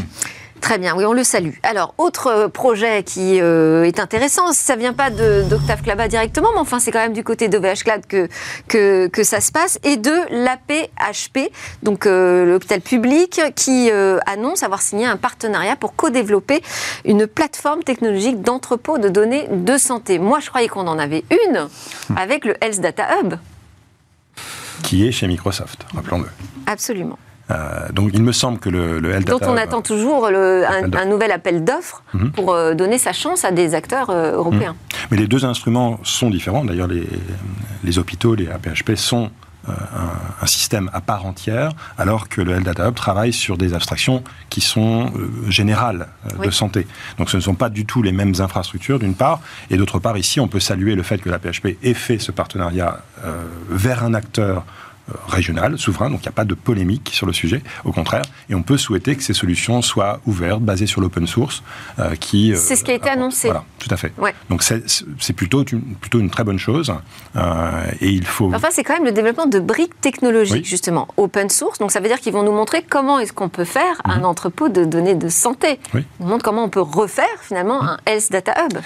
[0.61, 1.53] Très bien, oui, on le salue.
[1.63, 6.59] Alors, autre euh, projet qui euh, est intéressant, ça vient pas d'Octave Klaba directement, mais
[6.59, 8.27] enfin, c'est quand même du côté d'OVH Cloud que,
[8.67, 11.51] que, que, ça se passe, et de l'APHP,
[11.83, 13.89] donc euh, l'hôpital public, qui
[14.25, 16.61] annonce avoir signé un partenariat pour co-développer
[17.05, 20.19] une plateforme technologique d'entrepôt de données de santé.
[20.19, 21.67] Moi, je croyais qu'on en avait une
[22.15, 23.35] avec le Health Data Hub.
[24.83, 26.27] Qui est chez Microsoft, rappelons-le.
[26.65, 27.17] Absolument.
[27.49, 31.63] Euh, donc il me semble que le, le Dont on attend toujours un, nouvel appel
[31.63, 32.31] d'offres mhm.
[32.31, 34.73] pour euh, donner sa chance à des acteurs euh, européens.
[34.73, 34.97] Mhm.
[35.11, 36.65] Mais les deux instruments sont différents.
[36.65, 37.07] D'ailleurs, les,
[37.83, 39.31] les, hôpitaux, les APHP sont
[39.67, 44.23] un, système à part entière, alors que le Health Data Hub travaille sur des abstractions
[44.49, 45.11] qui sont
[45.49, 46.07] générales
[46.41, 46.87] de santé.
[47.17, 50.17] Donc ce ne sont pas du tout les mêmes infrastructures, d'une part, et d'autre part,
[50.17, 53.01] ici, on peut saluer le fait que l'APHP ait fait ce partenariat
[53.69, 54.63] vers un acteur
[55.27, 58.55] régional, souverain, donc il n'y a pas de polémique sur le sujet, au contraire, et
[58.55, 61.63] on peut souhaiter que ces solutions soient ouvertes, basées sur l'open source,
[61.99, 62.53] euh, qui...
[62.53, 63.47] Euh, c'est ce qui a été annoncé.
[63.47, 64.13] Voilà, tout à fait.
[64.49, 65.63] Donc c'est plutôt,
[66.01, 66.93] plutôt une très bonne chose,
[68.01, 68.53] et il faut...
[68.53, 72.07] Enfin, c'est quand même le développement de briques technologiques, justement, open source, donc ça veut
[72.07, 74.25] dire qu'ils vont nous montrer comment est-ce qu'on peut faire un mhm.
[74.25, 75.79] entrepôt de données de santé.
[75.93, 78.77] Ils nous montrent comment on peut refaire, finalement, un Health Data Hub.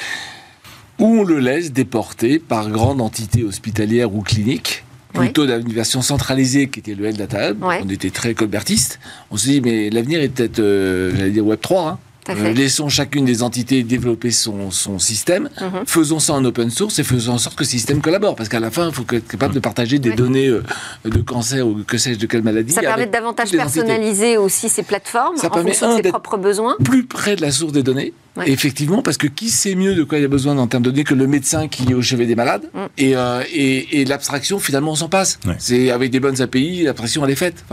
[1.00, 6.68] Ou on le laisse déporter par grande entité hospitalière ou clinique plutôt d'une version centralisée
[6.70, 7.64] qui était le L Data Hub.
[7.64, 9.00] On était très colbertiste.
[9.30, 11.88] On s'est dit, mais l'avenir est peut-être, euh, j'allais dire Web 3.
[11.90, 12.00] Hein.
[12.30, 15.86] Euh, laissons chacune des entités développer son, son système, mhm.
[15.86, 18.36] faisons ça en open source et faisons en sorte que le système collabore.
[18.36, 20.64] Parce qu'à la fin, il faut être capable de partager des données euh,
[21.06, 22.74] de cancer ou que sais-je de quelle maladie.
[22.74, 26.76] Ça permet davantage personnaliser aussi ces plateformes ça en permet fonction de ses propres besoins.
[26.84, 28.14] Plus près de la source des données
[28.46, 30.90] Effectivement, parce que qui sait mieux de quoi il y a besoin en termes de
[30.90, 32.80] données que le médecin qui est au chevet des malades mm.
[33.02, 35.40] euh, et, et, l'abstraction, finalement, on s'en passe.
[35.58, 37.66] C'est avec des bonnes API, l'abstraction, elle est faite.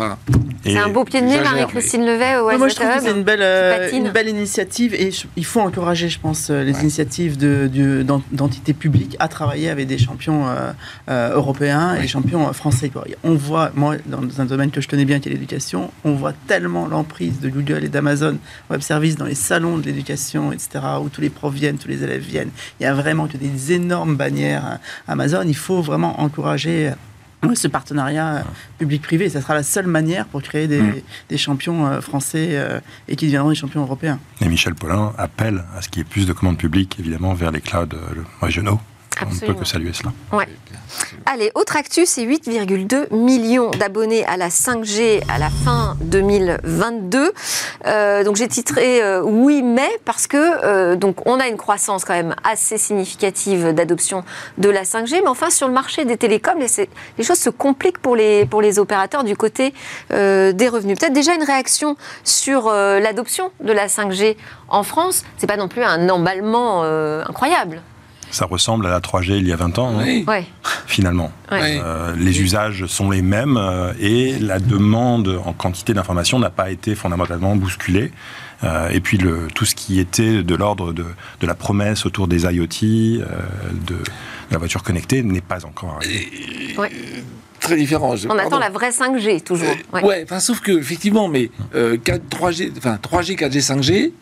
[0.65, 3.23] c'est un beau pied de nez, Marie-Christine Levet, au Moi, je trouve que c'est une
[3.23, 4.48] belle, euh, une belle initiative
[4.95, 9.99] et il faut encourager, je pense, euh, les initiatives d'entités publiques à travailler avec des
[9.99, 10.47] champions
[11.09, 12.91] européens et des champions français.
[13.25, 16.33] On voit, moi, dans un domaine que je connais bien, qui est l'éducation, on voit
[16.47, 18.39] tellement l'emprise de Google et d'Amazon
[18.71, 22.03] Web Services dans les salons de l'éducation etc., où tous les profs viennent, tous les
[22.03, 22.51] élèves viennent.
[22.81, 24.79] Il y a vraiment des énormes bannières hein.
[25.07, 25.43] Amazon.
[25.47, 26.93] Il faut vraiment encourager euh,
[27.55, 28.43] ce partenariat euh,
[28.79, 29.29] public-privé.
[29.29, 31.37] Ça sera la seule manière pour créer des, mm.
[31.37, 32.59] champions euh, français
[33.09, 34.19] et qui deviendront des champions européens.
[34.41, 37.51] Et Michel Paulin appelle à ce qu'il y ait plus de commandes publiques, évidemment, vers
[37.51, 37.87] les clouds
[38.41, 38.81] régionaux.
[39.23, 40.13] On ne peut que saluer cela.
[41.27, 47.33] Allez, autre actu, c'est 8,2 millions d'abonnés à la 5G à la fin 2022.
[47.87, 52.05] Euh, donc j'ai titré euh, oui mais parce que euh, donc on a une croissance
[52.05, 54.25] quand même assez significative d'adoption
[54.57, 57.99] de la 5G, mais enfin sur le marché des télécoms, les, les choses se compliquent
[57.99, 59.75] pour les pour les opérateurs du côté
[60.11, 60.99] des revenus.
[60.99, 64.37] Peut-être déjà une réaction sur l'adoption de la 5G
[64.69, 65.25] en France.
[65.37, 67.83] C'est pas non plus un emballement incroyable.
[68.31, 70.25] Ça ressemble à la 3G il y a 20 ans, oui.
[70.87, 71.33] finalement.
[71.53, 76.71] Euh, les usages sont les mêmes euh, et la demande en quantité d'informations n'a pas
[76.71, 78.13] été fondamentalement bousculée.
[78.65, 81.05] Euh, et puis le, tout ce qui était de l'ordre de,
[81.41, 83.25] de, la promesse autour des IoT,
[83.87, 83.97] de
[84.51, 86.29] la voiture connectée, n'est pas encore arrivé
[87.69, 88.15] très différent.
[88.29, 89.69] On attend la vraie 5G toujours.
[89.95, 94.13] Euh, ouais, enfin, sauf que effectivement, mais 3G, enfin 3G, 4G, 5G,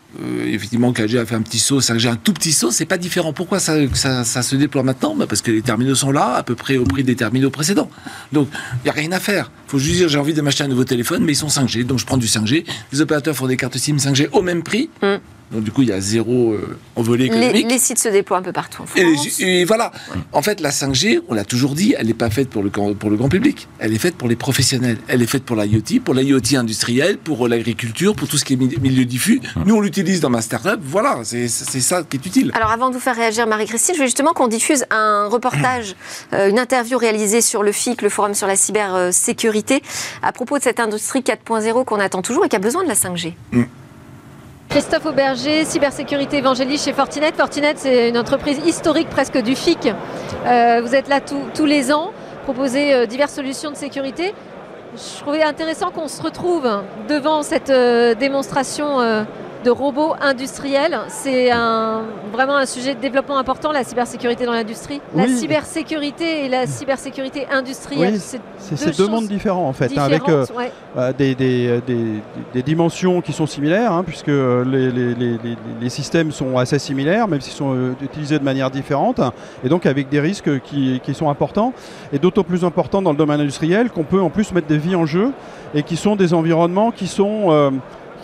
[0.47, 3.33] effectivement 4G a fait un petit saut, 5G un tout petit saut, c'est pas différent.
[3.33, 5.15] Pourquoi ça, ça, se déploie maintenant?
[5.15, 7.89] Bah Parce que les terminaux sont là, à peu près au prix des terminaux précédents.
[8.31, 8.49] Donc
[8.83, 9.51] il y a rien à faire.
[9.67, 11.99] Faut juste dire j'ai envie de m'acheter un nouveau téléphone, mais ils sont 5G, donc
[11.99, 12.65] je prends du 5G.
[12.91, 14.89] Les opérateurs font des cartes SIM 5G au même prix.
[15.01, 15.15] Mm.
[15.51, 17.67] Donc du coup, il y a zéro euh, envolée économique.
[17.69, 19.39] Les, sites se déploient un peu partout en France.
[19.39, 19.91] Et, voilà.
[20.33, 23.09] En fait, la 5G, on l'a toujours dit, elle n'est pas faite pour le, pour
[23.09, 23.67] le grand public.
[23.79, 24.97] Elle est faite pour les professionnels.
[25.07, 28.57] Elle est faite pour l'IoT, pour l'IoT industriel, pour l'agriculture, pour tout ce qui est
[28.57, 29.39] milieu diffus.
[29.65, 30.79] Nous, on l'utilise dans ma startup.
[30.81, 32.51] Voilà, c'est ça qui est utile.
[32.53, 35.95] Alors avant de vous faire réagir, Marie-Christine, je veux justement qu'on diffuse un reportage,
[36.33, 39.81] euh, une interview réalisée sur le FIC, le Forum sur la cybersécurité,
[40.21, 42.95] à propos de cette industrie 4.0 qu'on attend toujours et qui a besoin de la
[42.95, 43.33] 5G.
[44.69, 47.31] Christophe Auberger, cybersécurité évangéliste chez Fortinet.
[47.31, 49.93] Fortinet, c'est une entreprise historique presque du FIC.
[50.45, 52.11] Euh, vous êtes là tous les ans,
[52.43, 54.33] proposez euh, diverses solutions de sécurité.
[54.95, 56.69] Je trouvais intéressant qu'on se retrouve
[57.07, 58.99] devant cette euh, démonstration
[59.63, 60.99] de robots industriels.
[61.07, 65.01] C'est un, vraiment un sujet de développement important, la cybersécurité dans l'industrie.
[65.15, 68.39] La cybersécurité et la cybersécurité industrielle, c'est
[68.85, 70.45] deux, deux mondes différents en fait, hein, avec euh,
[70.97, 71.81] euh, des, des,
[72.53, 75.37] des, dimensions qui sont similaires, hein, puisque les, les, les,
[75.81, 79.21] les, systèmes sont assez similaires, même s'ils sont euh, utilisés de manière différente,
[79.63, 81.73] et donc avec des risques qui, qui sont importants,
[82.11, 84.95] et d'autant plus importants dans le domaine industriel qu'on peut en plus mettre des vies
[84.95, 85.31] en jeu,
[85.73, 87.71] et qui sont des environnements qui sont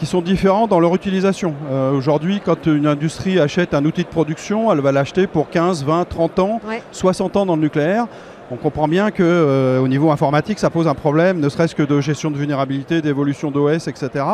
[0.04, 1.56] qui sont différents dans leur utilisation.
[1.94, 6.04] Aujourd'hui, quand une industrie achète un outil de production, elle va l'acheter pour 15, 20,
[6.04, 6.62] 30 ans,
[6.92, 8.08] 60 ans dans le nucléaire.
[8.52, 12.02] On comprend bien qu'au euh, niveau informatique, ça pose un problème, ne serait-ce que de
[12.02, 14.26] gestion de vulnérabilité, d'évolution d'OS, etc.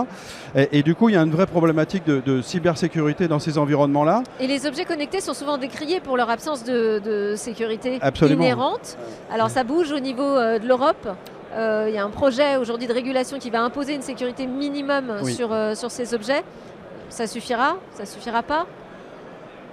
[0.55, 4.23] Et, du coup, il y a une vraie problématique de, cybersécurité dans ces environnements-là.
[4.39, 8.97] Et les objets connectés sont souvent décriés pour leur absence de, sécurité inhérente.
[9.31, 11.07] Alors ça bouge au niveau euh, de l'Europe?
[11.53, 15.23] Euh, il y a un projet aujourd'hui de régulation qui va imposer une sécurité minimum
[15.25, 16.43] sur, sur ces objets.
[17.09, 18.67] Ça suffira Ça suffira pas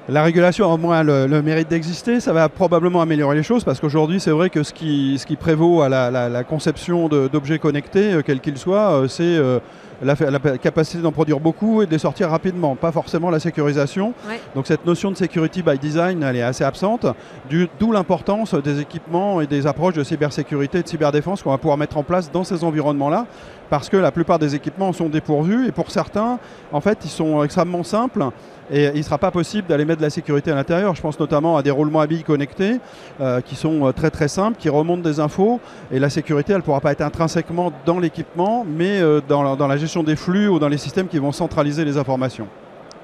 [0.09, 3.81] la régulation a au moins le, mérite d'exister, ça va probablement améliorer les choses parce
[3.81, 8.23] qu'aujourd'hui c'est vrai que ce qui, ce qui prévaut à la, conception d'objets connectés, euh,
[8.25, 9.59] quels qu'ils soient, euh, c'est euh,
[10.03, 10.15] la,
[10.59, 14.13] capacité d'en produire beaucoup et de les sortir rapidement, pas forcément la sécurisation.
[14.55, 17.07] Donc cette notion de security by design, elle est assez absente,
[17.51, 21.79] d'où l'importance des équipements et des approches de cybersécurité et de cyberdéfense qu'on va pouvoir
[21.79, 23.27] mettre en place dans ces environnements-là,
[23.71, 26.39] parce que la plupart des équipements sont dépourvus et pour certains,
[26.73, 28.31] en fait, ils sont extrêmement simples
[28.71, 30.95] et il ne sera pas possible d'aller mettre de la sécurité à l'intérieur.
[30.95, 32.81] Je pense notamment à des roulements à billes connectés
[33.21, 35.61] euh, qui sont euh, très très simples, qui remontent des infos.
[35.93, 39.77] Et la sécurité, elle ne pourra pas être intrinsèquement dans l'équipement, mais euh, dans, la,
[39.77, 42.49] gestion des flux ou dans les systèmes qui vont centraliser les informations.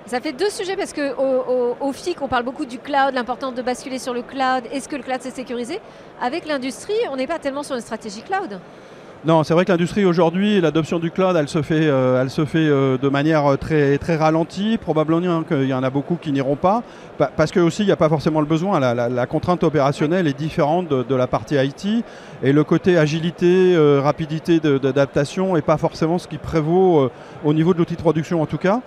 [0.06, 3.62] Ça fait deux sujets parce qu'au au, FIC, on parle beaucoup du cloud, l'importance de
[3.62, 4.64] basculer sur le cloud.
[4.72, 5.80] Est-ce que le cloud s'est sécurisé?
[6.20, 8.58] Avec l'industrie, on n'est pas tellement sur une stratégie cloud.
[9.24, 12.44] Non, c'est vrai que l'industrie aujourd'hui, l'adoption du cloud, elle se fait, euh, elle se
[12.44, 14.78] fait euh, de manière très, très ralentie.
[14.78, 16.82] Probablement qu'il y en a beaucoup qui n'iront pas,
[17.36, 18.80] parce que aussi il n'y a pas forcément le besoin.
[18.80, 22.04] La, contrainte opérationnelle est différente de, la partie IT,
[22.42, 27.08] et le côté agilité, euh, rapidité d'adaptation n'est pas forcément ce qui prévaut
[27.44, 28.80] au niveau de l'outil de production en tout cas.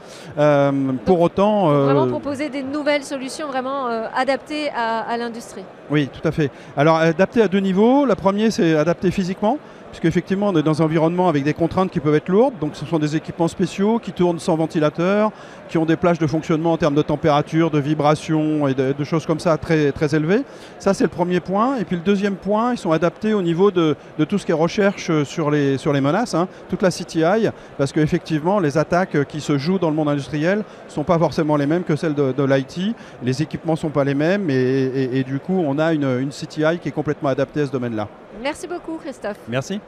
[1.06, 5.64] pour autant, vraiment proposer des nouvelles solutions vraiment adaptées à, à l'industrie.
[5.90, 6.52] Oui, tout à fait.
[6.76, 8.06] Alors adapté à deux niveaux.
[8.06, 9.60] La première, c'est adapté physiquement
[9.96, 12.86] puisqu'effectivement on est dans un environnement avec des contraintes qui peuvent être lourdes, donc ce
[12.86, 15.32] sont des équipements spéciaux qui tournent sans ventilateur,
[15.76, 19.26] qui ont des plages de fonctionnement en termes de température, de vibration et de, choses
[19.26, 20.44] comme ça très, très élevées.
[20.80, 21.76] Ça c'est le premier point.
[21.76, 23.98] Et puis le deuxième point, ils sont adaptés au niveau de,
[24.30, 26.48] tout ce qui est recherche sur les, sur les menaces, hein.
[26.70, 30.64] toute la CTI, parce qu'effectivement les attaques qui se jouent dans le monde industriel ne
[30.90, 34.16] sont pas forcément les mêmes que celles de, l'IT, les équipements ne sont pas les
[34.16, 37.72] mêmes et, du coup on a une, une CTI qui est complètement adaptée à ce
[37.72, 38.08] domaine-là.
[38.42, 39.40] Merci beaucoup Christophe.
[39.50, 39.82] Merci.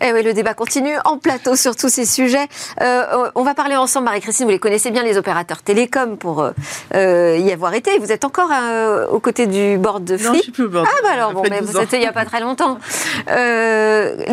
[0.00, 2.46] Eh oui, le débat continue en plateau sur tous ces sujets.
[2.80, 6.50] Euh, on va parler ensemble, Marie-Christine, vous les connaissez bien, les opérateurs télécoms, pour euh,
[6.94, 7.98] euh, y avoir été.
[7.98, 8.50] Vous êtes encore
[9.10, 10.86] aux côtés du board de Free Non, je suis plus au board.
[10.88, 12.78] Ah bah alors, bon, mais vous étiez il n'y a pas très longtemps.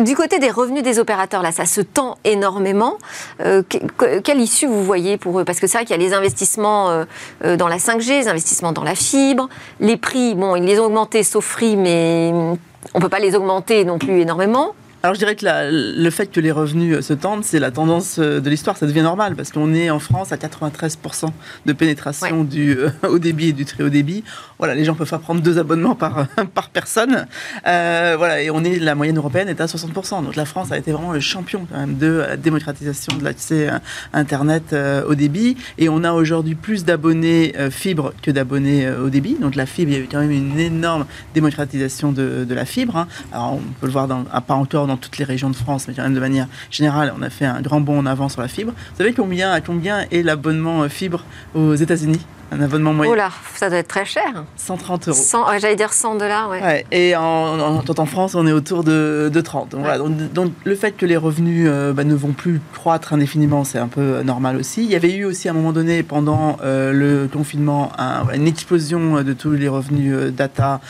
[0.02, 2.98] du côté des revenus des opérateurs, là, ça se tend énormément.
[3.38, 5.44] quelle issue vous voyez pour eux?
[5.44, 7.04] Parce que c'est vrai qu'il y a les investissements
[7.44, 9.48] dans la 5G, les investissements dans la fibre.
[9.80, 13.36] Les prix, bon, ils les ont augmentés sauf Free, mais on ne peut pas les
[13.36, 14.74] augmenter non plus énormément.
[15.04, 18.38] Alors je dirais que le fait que les revenus se tendent, c'est la tendance euh,
[18.38, 21.26] de l'histoire, ça devient normal parce qu'on est en France à 93%
[21.66, 24.22] de pénétration du euh, haut débit et du très haut débit.
[24.62, 26.28] Voilà, les gens peuvent pas prendre deux abonnements par,
[26.72, 27.26] personne.
[27.66, 30.22] Euh, voilà, et on est la moyenne européenne est à 60%.
[30.24, 33.68] Donc la France a été vraiment le champion quand même de la démocratisation de l'accès
[34.12, 35.56] internet au débit.
[35.78, 39.34] Et on a aujourd'hui plus d'abonnés fibre que d'abonnés au débit.
[39.34, 42.96] Donc la fibre, il y a eu quand même une énorme démocratisation de, la fibre.
[42.96, 43.08] Hein.
[43.32, 45.94] Alors on peut le voir dans, pas encore dans toutes les régions de France, mais
[45.94, 48.46] quand même de manière générale, on a fait un grand bond en avant sur la
[48.46, 48.72] fibre.
[48.92, 51.24] Vous savez combien est l'abonnement fibre
[51.56, 52.24] aux États-Unis?
[52.52, 53.12] Un abonnement moyen.
[53.12, 54.44] Oh là, ça doit être très cher.
[54.56, 55.18] 130 euros.
[55.58, 56.84] J'allais dire 100 dollars, ouais.
[56.90, 59.70] Et en, en, en, France, on est autour de, de 30.
[59.70, 63.64] Donc, voilà, donc, le fait que les revenus euh, bah, ne vont plus croître indéfiniment,
[63.64, 64.84] c'est un peu normal aussi.
[64.84, 67.90] Il y avait eu aussi à un moment donné, pendant euh, le confinement,
[68.34, 70.80] une explosion de tous les revenus euh, data,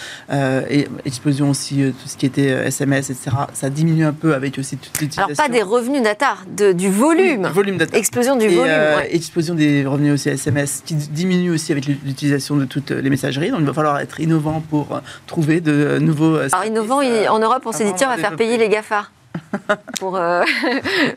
[0.68, 3.30] et explosion aussi de tout ce qui était SMS, etc.
[3.52, 5.34] Ça diminue un peu avec aussi toute l'utilisation.
[5.34, 7.46] Alors pas des revenus data, de, du volume.
[7.46, 7.96] volume data.
[7.96, 8.72] Explosion du volume.
[9.10, 13.50] Explosion des revenus aussi SMS qui diminue aussi avec l'utilisation de toutes les messageries.
[13.50, 16.36] Donc il va falloir être innovant pour euh, trouver de nouveaux.
[16.36, 19.06] Euh, Alors innovant, en Europe, on s'est dit tiens, on va faire payer les GAFA.
[19.98, 20.42] pour, euh,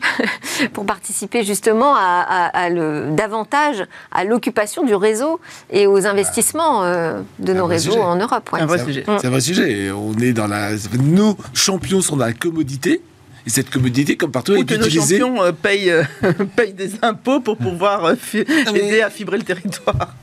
[0.73, 6.83] pour participer justement à, le, davantage à l'occupation du réseau et aux investissements
[7.39, 8.49] de nos réseaux en Europe.
[8.53, 9.03] C'est un vrai sujet.
[9.05, 9.91] C'est un vrai sujet.
[9.91, 13.01] On est dans la, nos champions sont dans la commodité.
[13.45, 15.19] Et cette commodité, comme partout, est que utilisée.
[15.19, 16.03] nos champions euh, payent, euh,
[16.55, 20.15] payent, des impôts pour pouvoir euh, aider à fibrer le territoire.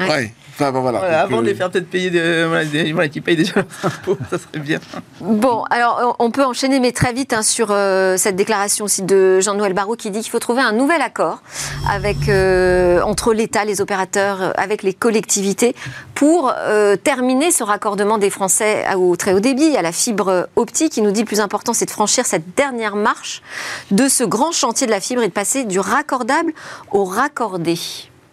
[0.00, 0.32] Ouais.
[0.60, 1.20] Enfin, bon, voilà.
[1.20, 2.44] avant de les faire peut-être payer, de,
[2.92, 4.80] voilà, qui payent déjà leurs impôts, ça serait bien.
[5.20, 7.68] Bon, alors on peut enchaîner, mais très vite, hein, sur
[8.16, 11.42] cette déclaration aussi de Jean-Noël Barrot qui dit qu'il faut trouver un nouvel accord
[11.88, 12.16] avec,
[13.04, 15.76] entre l'État, les opérateurs, avec les collectivités,
[16.16, 16.52] pour
[17.04, 20.96] terminer ce raccordement des Français au très haut débit, à la fibre optique.
[20.96, 23.42] Il nous dit le plus important, c'est de franchir cette dernière marche
[23.92, 26.52] de ce grand chantier de la fibre et de passer du raccordable
[26.90, 27.78] au raccordé.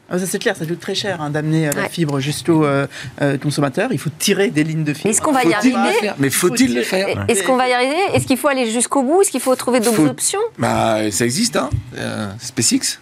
[0.10, 2.86] Ah, ça c'est clair, ça coûte très cher hein, d'amener euh, la fibre jusqu'au euh,
[3.22, 3.92] euh, consommateur.
[3.92, 5.10] Il faut tirer des lignes de fibre.
[5.10, 8.28] Est-ce qu'on va y arriver Mais faut-il le faire Est-ce qu'on va y arriver Est-ce
[8.28, 11.70] qu'il faut aller jusqu'au bout Est-ce qu'il faut trouver d'autres options Bah ça existe, hein.
[12.40, 13.00] SpaceX.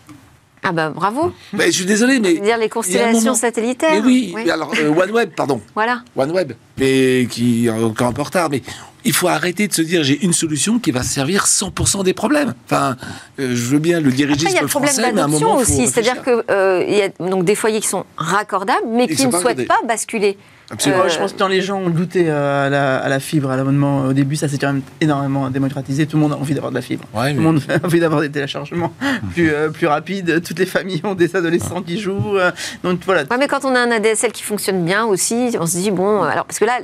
[0.63, 1.33] Ah bah bravo.
[1.51, 3.91] Mais je suis désolé, mais dire les constellations satellitaires.
[3.93, 5.61] Mais oui, alors OneWeb, pardon.
[5.75, 6.03] Voilà.
[6.15, 8.61] OneWeb, mais qui est encore un peu en retard, mais
[9.05, 12.53] il faut arrêter de se dire j'ai une solution qui va servir 100% des problèmes.
[12.65, 12.95] Enfin,
[13.39, 16.45] euh, je veux bien le diriger il y a le problème d'adoption aussi, c'est-à-dire que
[16.49, 19.79] euh, il y a donc des foyers qui sont raccordables, mais qui ne souhaitent pas
[19.85, 20.37] basculer
[20.73, 21.07] Absolument.
[21.07, 24.13] je pense que quand les gens ont goûté euh, à la, fibre, à l'abonnement au
[24.13, 26.05] début, ça s'est quand même énormément démocratisé.
[26.07, 27.05] Tout le monde a envie d'avoir de la fibre.
[27.11, 28.93] Tout le monde a envie d'avoir des téléchargements
[29.33, 30.41] plus, euh, plus rapides.
[30.43, 32.37] Toutes les familles ont des adolescents qui jouent.
[32.37, 32.51] Euh,
[32.83, 33.23] donc voilà.
[33.37, 36.45] mais quand on a un ADSL qui fonctionne bien aussi, on se dit, bon, alors,
[36.45, 36.79] parce que là,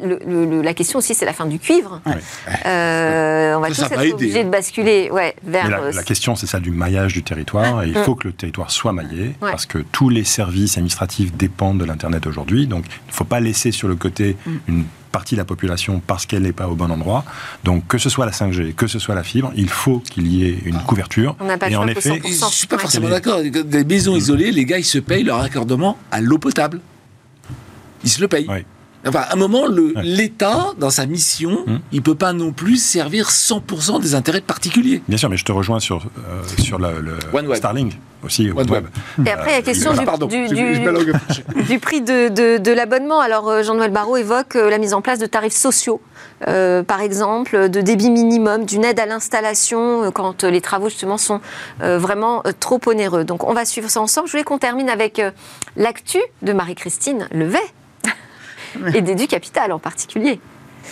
[0.64, 2.02] la question aussi, c'est la fin du cuivre.
[2.06, 5.70] on va tous être obligés de basculer ouais, vers.
[5.70, 7.84] La, la, question, c'est celle du maillage du territoire.
[7.84, 8.04] Et il mm.
[8.04, 12.28] faut que le territoire soit maillé, parce que tous les services administratifs dépendent de l'Internet
[12.28, 12.68] aujourd'hui.
[12.68, 14.52] Donc, il ne faut pas laisser sur le côté mm.
[14.68, 17.26] une partie de la population parce qu'elle n'est pas au bon endroit.
[17.64, 20.46] Donc que ce soit la 5G, que ce soit la fibre, il faut qu'il y
[20.46, 21.36] ait une couverture.
[21.40, 23.42] On n'a pas et en effet, je suis pas forcément d'accord.
[23.42, 26.82] Des maisons isolées, les gars, ils se payent leur raccordement à l'eau potable.
[28.04, 28.48] Ils se le payent.
[29.10, 29.66] Enfin, à un moment,
[30.04, 31.80] l'État, dans sa mission, hmm.
[31.92, 35.02] il ne peut pas non plus servir 100% des intérêts particuliers.
[35.08, 37.18] Bien sûr, mais je te rejoins sur, euh, sur le,
[37.56, 38.52] Starlink aussi.
[38.52, 38.86] OneWeb.
[39.26, 39.94] Et après, il y a la question
[41.68, 43.20] du, prix de, l'abonnement.
[43.20, 46.02] Alors, euh, Jean-Noël Barrot évoque euh, la mise en place de tarifs sociaux,
[46.46, 51.42] par exemple, de débit minimum, d'une aide à l'installation quand les travaux, justement, sont
[51.80, 53.24] vraiment trop onéreux.
[53.24, 54.28] Donc, on va suivre ça ensemble.
[54.28, 55.22] Je voulais qu'on termine avec
[55.76, 57.60] l'actu de Marie-Christine Levet
[58.94, 60.40] et d'Edu Capital en particulier.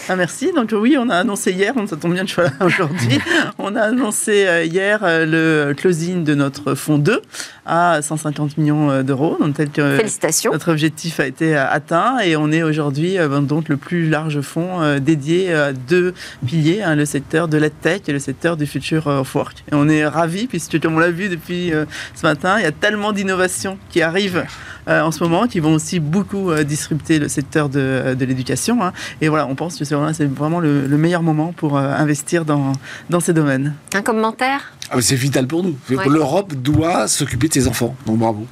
[0.09, 0.51] Ah, merci.
[0.53, 3.19] Donc oui, on a annoncé hier, ça tombe bien là aujourd'hui,
[3.57, 7.21] on a annoncé euh, hier euh, le closing de notre fonds 2
[7.65, 9.37] à 150 millions euh, d'euros.
[9.39, 10.51] Donc tel que Félicitations.
[10.51, 15.53] Notre objectif a été atteint et on est aujourd'hui donc le plus large fonds dédié
[15.53, 16.13] à deux
[16.45, 19.63] piliers, hein, le secteur de l'EdTech et le secteur du future of work.
[19.71, 21.71] Et on est ravis puisque comme on l'a vu depuis
[22.15, 24.45] ce matin, il y a tellement d'innovations qui arrivent
[24.87, 28.25] euh, en ce moment, qui vont aussi beaucoup euh, disrupter le secteur de, euh, de
[28.25, 28.83] l'éducation.
[28.83, 28.93] Hein.
[29.21, 29.95] Et voilà, on pense que c'est
[30.25, 32.73] vraiment le, meilleur moment pour investir dans,
[33.09, 33.75] dans ces domaines.
[33.93, 34.73] Un commentaire?
[34.89, 35.75] Ah, C'est vital pour nous.
[35.89, 37.95] L'Europe doit s'occuper de ses enfants.
[38.05, 38.47] Donc bravo.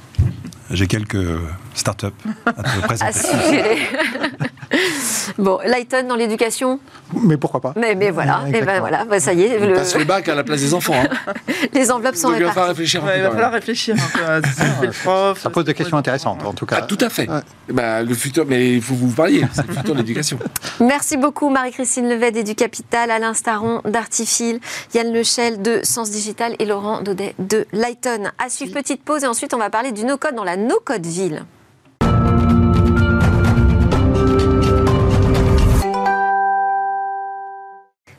[0.70, 1.24] J'ai quelques
[1.74, 2.06] startups
[2.44, 3.78] à te présenter.
[5.38, 6.80] bon, Lighton dans l'éducation?
[7.22, 9.58] Mais pourquoi pas Mais, mais voilà, et ben voilà bah, ça y est.
[9.60, 9.74] On le...
[9.74, 10.94] passe le bac à la place des enfants.
[10.94, 11.32] Hein.
[11.72, 13.16] Les enveloppes sont Donc, Il va falloir réfléchir un peu.
[13.16, 14.92] il va falloir réfléchir un peu.
[15.40, 16.80] ça pose des questions intéressantes, en tout cas.
[16.80, 17.28] Ah, tout à fait.
[17.68, 20.38] Bah, le futur, mais il faut vous parliez, c'est le futur de l'éducation.
[20.80, 24.60] Merci beaucoup Marie-Christine Levet d'Edu Capital, Alain Staron d'Artifil,
[24.94, 28.30] Yann Lechel de Sens Digital et Laurent Daudet de Lighton.
[28.38, 31.44] À suivre, petite pause et ensuite on va parler du no-code dans la no-code ville.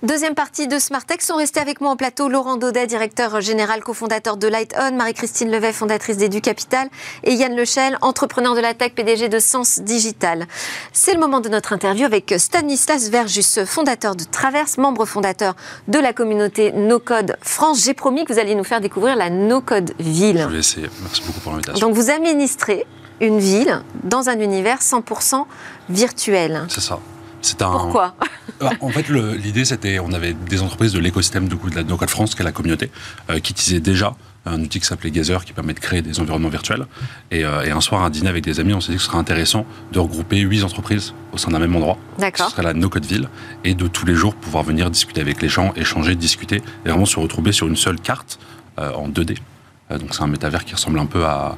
[0.08, 4.38] Deuxième partie de Smartech sont restés avec moi en plateau Laurent Daudet, directeur général, cofondateur
[4.38, 6.88] de Light On, Marie-Christine Levet, fondatrice d'Edu Capital,
[7.26, 10.48] et Yann Lechel, entrepreneur de la tech, PDG de Sens Digital.
[10.94, 15.58] C'est le moment de notre interview avec Stanislas Verjus, fondateur de Traverse, membre fondateur
[15.90, 17.84] de la communauté No Code France.
[17.84, 20.40] J'ai promis que vous alliez nous faire découvrir la No Code Ville.
[20.48, 20.90] Je vais essayer.
[21.02, 21.86] Merci beaucoup pour l'invitation.
[21.86, 22.88] Donc vous administrez
[23.20, 25.44] une ville dans un univers 100%
[25.90, 26.66] virtuel.
[26.70, 26.98] C'est ça.
[27.58, 28.16] Pourquoi?
[28.20, 28.26] ah,
[28.82, 32.36] En fait, l'idée, c'était, on avait des entreprises de l'écosystème de, de la NoCode France,
[32.36, 32.90] qui est la communauté,
[33.30, 34.16] euh, qui utilisaient déjà
[34.46, 36.86] un outil qui s'appelait Gazer, qui permet de créer des environnements virtuels.
[37.34, 39.18] Euh, et, un soir, un dîner avec des amis, on s'est dit que ce serait
[39.18, 41.98] intéressant de regrouper huit entreprises au sein d'un même endroit.
[42.18, 42.48] D'accord.
[42.48, 43.30] Ce serait la NoCode Ville.
[43.64, 47.06] Et de tous les jours pouvoir venir discuter avec les gens, échanger, discuter, et vraiment
[47.06, 48.40] se retrouver sur une seule carte
[48.80, 49.38] euh, en 2D.
[49.90, 51.58] donc c'est un métavers qui ressemble un peu à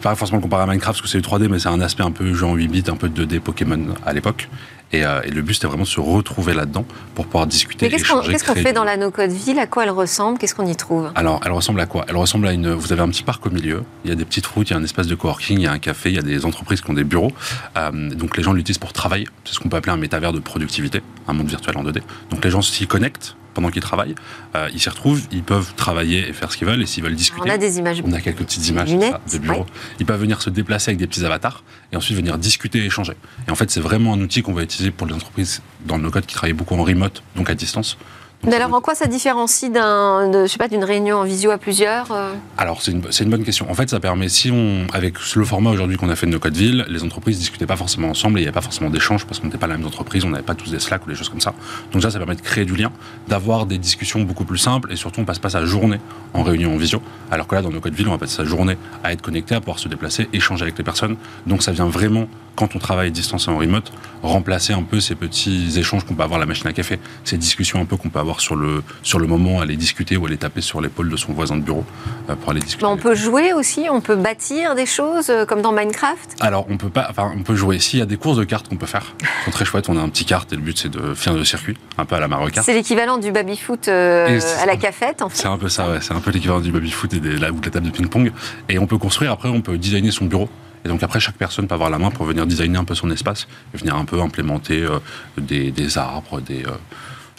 [0.00, 2.10] pas forcément comparer à Minecraft parce que c'est du 3D, mais c'est un aspect un
[2.10, 4.48] peu jeu en 8 bits, un peu 2D Pokémon à l'époque.
[4.94, 6.84] Euh, et, le but, c'était vraiment de se retrouver là-dedans
[7.14, 7.86] pour pouvoir discuter.
[7.86, 9.58] Mais qu'est-ce qu'on fait dans la no-code ville?
[9.58, 10.38] À quoi elle ressemble?
[10.38, 11.10] Qu'est-ce qu'on y trouve?
[11.14, 12.04] Alors, elle ressemble à quoi?
[12.08, 12.72] Elle ressemble à une.
[12.72, 13.84] Vous avez un petit parc au milieu.
[14.04, 15.66] Il y a des petites routes, il y a un espace de coworking, il y
[15.66, 17.32] a un café, il y a des entreprises qui ont des bureaux.
[17.76, 19.28] Euh, donc, les gens l'utilisent pour travailler.
[19.44, 22.00] C'est ce qu'on peut appeler un métavers de productivité, un monde virtuel en 2D.
[22.30, 24.14] Donc, les gens s'y connectent pendant qu'ils travaillent.
[24.54, 27.14] Euh, ils s'y retrouvent, ils peuvent travailler et faire ce qu'ils veulent, et s'ils veulent
[27.14, 27.48] discuter.
[27.48, 28.02] On a des images.
[28.04, 29.66] On a quelques petites images de bureau.
[29.98, 33.14] Ils peuvent venir se déplacer avec des petits avatars et ensuite venir discuter et échanger.
[33.48, 36.10] Et en fait, c'est vraiment un outil qu'on va utiliser pour les entreprises dans nos
[36.10, 37.96] codes qui travaillent beaucoup en remote, donc à distance,
[38.46, 42.90] mais alors, en quoi ça différencie d'une réunion en visio à plusieurs euh Alors, c'est
[42.90, 43.70] une, une, bonne question.
[43.70, 46.38] En fait, ça permet, si on, avec le format aujourd'hui qu'on a fait de nos
[46.38, 49.26] codes villes, les entreprises discutaient pas forcément ensemble et il n'y avait pas forcément d'échange
[49.26, 51.16] parce qu'on n'était pas la même entreprise, on n'avait pas tous des Slack ou des
[51.16, 51.52] choses comme ça.
[51.92, 52.90] Donc ça, ça permet de créer du lien,
[53.28, 56.00] d'avoir des discussions beaucoup plus simples et surtout, on passe pas sa journée
[56.32, 57.02] en réunion en visio.
[57.30, 59.54] Alors que là, dans nos codes villes, on va passer sa journée à être connecté,
[59.54, 61.16] à pouvoir se déplacer, échanger avec les personnes.
[61.46, 62.26] Donc ça vient vraiment
[62.60, 63.90] quand on travaille distancé en remote,
[64.22, 67.38] remplacer un peu ces petits échanges qu'on peut avoir à la machine à café, ces
[67.38, 70.36] discussions un peu qu'on peut avoir sur le, sur le moment, aller discuter ou aller
[70.36, 71.86] taper sur l'épaule de son voisin de bureau
[72.28, 72.84] euh, pour aller discuter.
[72.84, 76.36] on peut jouer aussi, on peut bâtir des choses euh, comme dans Minecraft?
[76.40, 77.78] Alors on peut pas, enfin on peut jouer.
[77.78, 79.14] S'il y a des courses de cartes qu'on peut faire,
[79.46, 81.46] sont très chouettes, on a un petit kart et le but c'est de finir le
[81.46, 85.30] circuit, un peu à la Mario C'est l'équivalent du baby-foot euh, à la cafette en
[85.30, 85.38] fait.
[85.38, 86.00] C'est un peu ça, ouais.
[86.02, 88.32] C'est un peu l'équivalent du baby-foot et de la, ou de la table de ping-pong.
[88.68, 90.50] Et on peut construire, après on peut designer son bureau.
[90.84, 93.10] Et donc après, chaque personne peut avoir la main pour venir designer un peu son
[93.10, 94.98] espace, et venir un peu implémenter euh,
[95.38, 96.76] des, arbres, des, euh,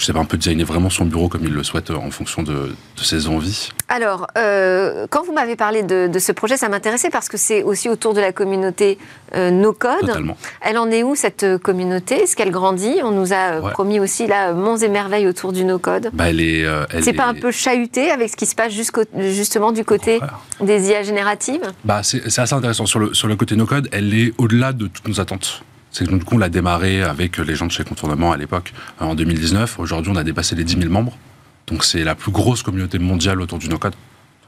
[0.02, 2.10] je sais pas, un peu designer vraiment son bureau comme il le souhaite euh, en
[2.10, 3.70] fonction de, ses envies.
[3.88, 7.88] Alors, euh, quand vous m'avez parlé de, ce projet, ça m'intéressait parce que c'est aussi
[7.88, 8.98] autour de la communauté
[9.36, 10.00] euh, No Code.
[10.02, 10.38] Totalement.
[10.62, 12.24] Elle en est où cette communauté?
[12.24, 13.00] Est-ce qu'elle grandit?
[13.04, 16.10] On nous a promis aussi là monts et merveilles autour du No Code.
[16.14, 16.66] Bah, elle est.
[17.02, 20.20] c'est pas un peu chahuté avec ce qui se passe justement du côté
[20.62, 21.72] des IA génératives?
[21.86, 22.88] Bah, c'est, assez intéressant.
[22.88, 25.64] Sur le, sur le côté No Code, elle est au-delà de toutes nos attentes.
[25.92, 28.74] C'est que du coup, on l'a démarré avec les gens de chez Contournement à l'époque,
[29.02, 29.78] euh, en 2019.
[29.80, 31.18] Aujourd'hui, on a dépassé les 10 000 membres.
[31.68, 33.94] Donc, c'est la plus grosse communauté mondiale autour du no-code.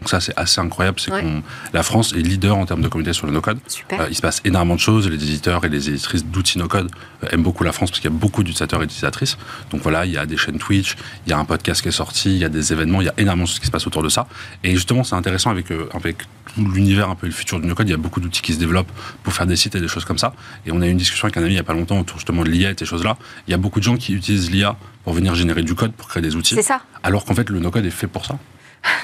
[0.04, 1.00] Donc ça, c'est assez incroyable.
[1.00, 1.42] C'est que
[1.72, 3.58] la France est leader en termes de communauté sur le no-code.
[3.94, 5.08] Euh, il se passe énormément de choses.
[5.08, 6.92] Les éditeurs et les éditrices d'outils no-code
[7.24, 9.38] euh, aiment beaucoup la France parce qu'il y a beaucoup d'utilisateurs et d'utilisatrices.
[9.72, 11.92] Donc voilà, il y a des chaînes Twitch, il y a un podcast qui est
[11.92, 13.88] sorti, il y a des événements, il y a énormément de choses qui se passent
[13.88, 14.28] autour de ça.
[14.66, 16.18] Et justement, c'est intéressant avec, avec
[16.58, 18.92] l'univers un peu le futur du no-code, il y a beaucoup d'outils qui se développent
[19.24, 20.34] pour faire des sites et des choses comme ça.
[20.66, 22.18] Et on a eu une discussion avec un ami il n'y a pas longtemps autour
[22.18, 23.16] justement de l'IA et ces choses-là.
[23.48, 24.76] Il y a beaucoup de gens qui utilisent l'IA
[25.06, 26.56] pour venir générer du code, pour créer des outils.
[26.56, 26.82] C'est ça.
[27.04, 28.38] Alors qu'en fait, le no-code est fait pour ça.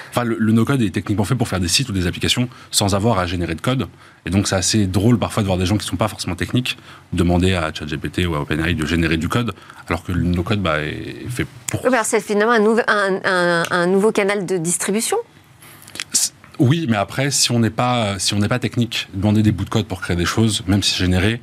[0.09, 3.19] Enfin, le, no-code est techniquement fait pour faire des sites ou des applications sans avoir
[3.19, 3.87] à générer de code.
[4.25, 6.35] Et donc, c'est assez drôle parfois de voir des gens qui ne sont pas forcément
[6.35, 6.77] techniques
[7.13, 9.53] demander à ChatGPT ou à OpenAI de générer du code,
[9.87, 11.81] alors que le no-code bah, est fait pour.
[12.03, 12.53] c'est finalement
[12.87, 15.17] un, un nouveau canal de distribution
[16.59, 19.63] oui, mais après, si on n'est pas, si on n'est pas technique, demander des bouts
[19.63, 21.41] de code pour créer des choses, même si généré,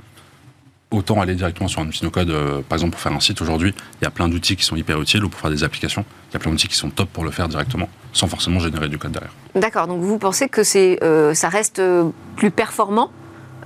[0.91, 2.30] autant aller directement sur un outil no-code.
[2.30, 4.76] Euh, par exemple, pour faire un site aujourd'hui, il y a plein d'outils qui sont
[4.76, 6.05] hyper utiles ou pour faire des applications.
[6.30, 8.89] Il y a plein d'outils qui sont top pour le faire directement, sans forcément générer
[8.89, 9.32] du code derrière.
[9.55, 9.87] D'accord.
[9.89, 13.11] Donc vous pensez que c'est, euh, ça reste euh, plus performant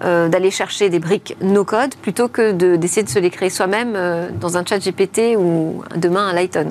[0.03, 3.99] d'aller chercher des briques no-code plutôt que d'essayer de, se les créer soi-même
[4.41, 6.71] dans un chat GPT ou demain un Lighton?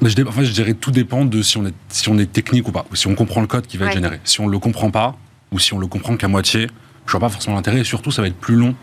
[0.00, 2.66] Je, en fait, je dirais tout dépend de si on, est, si on est technique
[2.66, 4.18] ou pas, si on comprend le code qui va être généré.
[4.24, 5.14] Si on ne le comprend pas,
[5.52, 6.68] ou si on le comprend qu'à moitié,
[7.04, 8.74] je vois pas forcément l'intérêt, et surtout ça va être plus long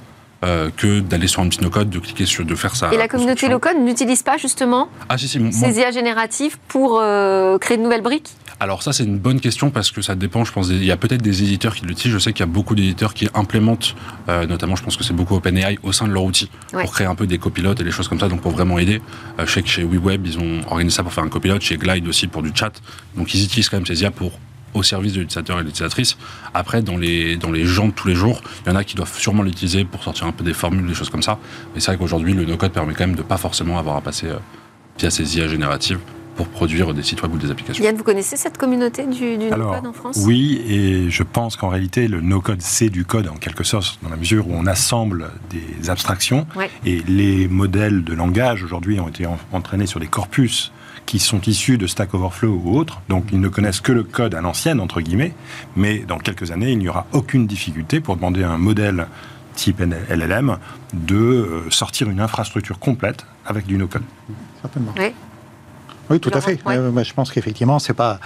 [0.43, 2.91] euh, que d'aller sur un petit no-code, de cliquer sur, de faire ça.
[2.91, 7.59] Et la communauté no-code n'utilise pas justement ah, si, si, ces IA génératives pour euh,
[7.59, 8.31] créer de nouvelles briques?
[8.59, 10.97] Alors ça c'est une bonne question parce que ça dépend, je pense, il y a
[10.97, 13.95] peut-être des éditeurs qui l'utilisent, je sais qu'il y a beaucoup d'éditeurs qui implémentent,
[14.29, 17.07] euh, notamment je pense que c'est beaucoup OpenAI au sein de leur outil, pour créer
[17.07, 19.01] un peu des copilotes et des choses comme ça, donc pour vraiment aider.
[19.39, 22.07] je sais que chez WeWeb ils ont organisé ça pour faire un copilote, chez Glide
[22.07, 22.71] aussi pour du chat,
[23.15, 24.31] donc ils utilisent quand même ces IA pour
[24.73, 26.17] au service de l'utilisateur et de l'utilisatrice.
[26.53, 28.95] Après, dans les, dans les gens de tous les jours, il y en a qui
[28.95, 31.39] doivent sûrement l'utiliser pour sortir un peu des formules, des choses comme ça.
[31.73, 34.27] Mais c'est vrai qu'aujourd'hui, le no-code permet quand même de pas forcément avoir à passer
[34.27, 34.37] euh,
[34.99, 35.99] via ces IA génératives
[36.35, 37.83] pour produire des sites web ou des applications.
[37.83, 40.17] Yann, vous connaissez cette communauté du, no-code en France?
[40.25, 44.09] Oui, et je pense qu'en réalité, le no-code, c'est du code en quelque sorte, dans
[44.09, 46.47] la mesure où on assemble des abstractions.
[46.85, 50.71] Et les modèles de langage, aujourd'hui, ont été entraînés sur des corpus
[51.05, 54.35] qui sont issus de Stack Overflow ou autres, donc ils ne connaissent que le code
[54.35, 55.33] à l'ancienne, entre guillemets,
[55.75, 59.07] mais dans quelques années, il n'y aura aucune difficulté pour demander à un modèle
[59.55, 60.57] type LLM
[60.93, 64.03] de euh, sortir une infrastructure complète avec du no-code.
[64.61, 64.93] Certainement.
[64.97, 65.13] Oui.
[66.09, 66.59] Oui, tout à fait.
[66.67, 68.19] Euh, je pense qu'effectivement, c'est pas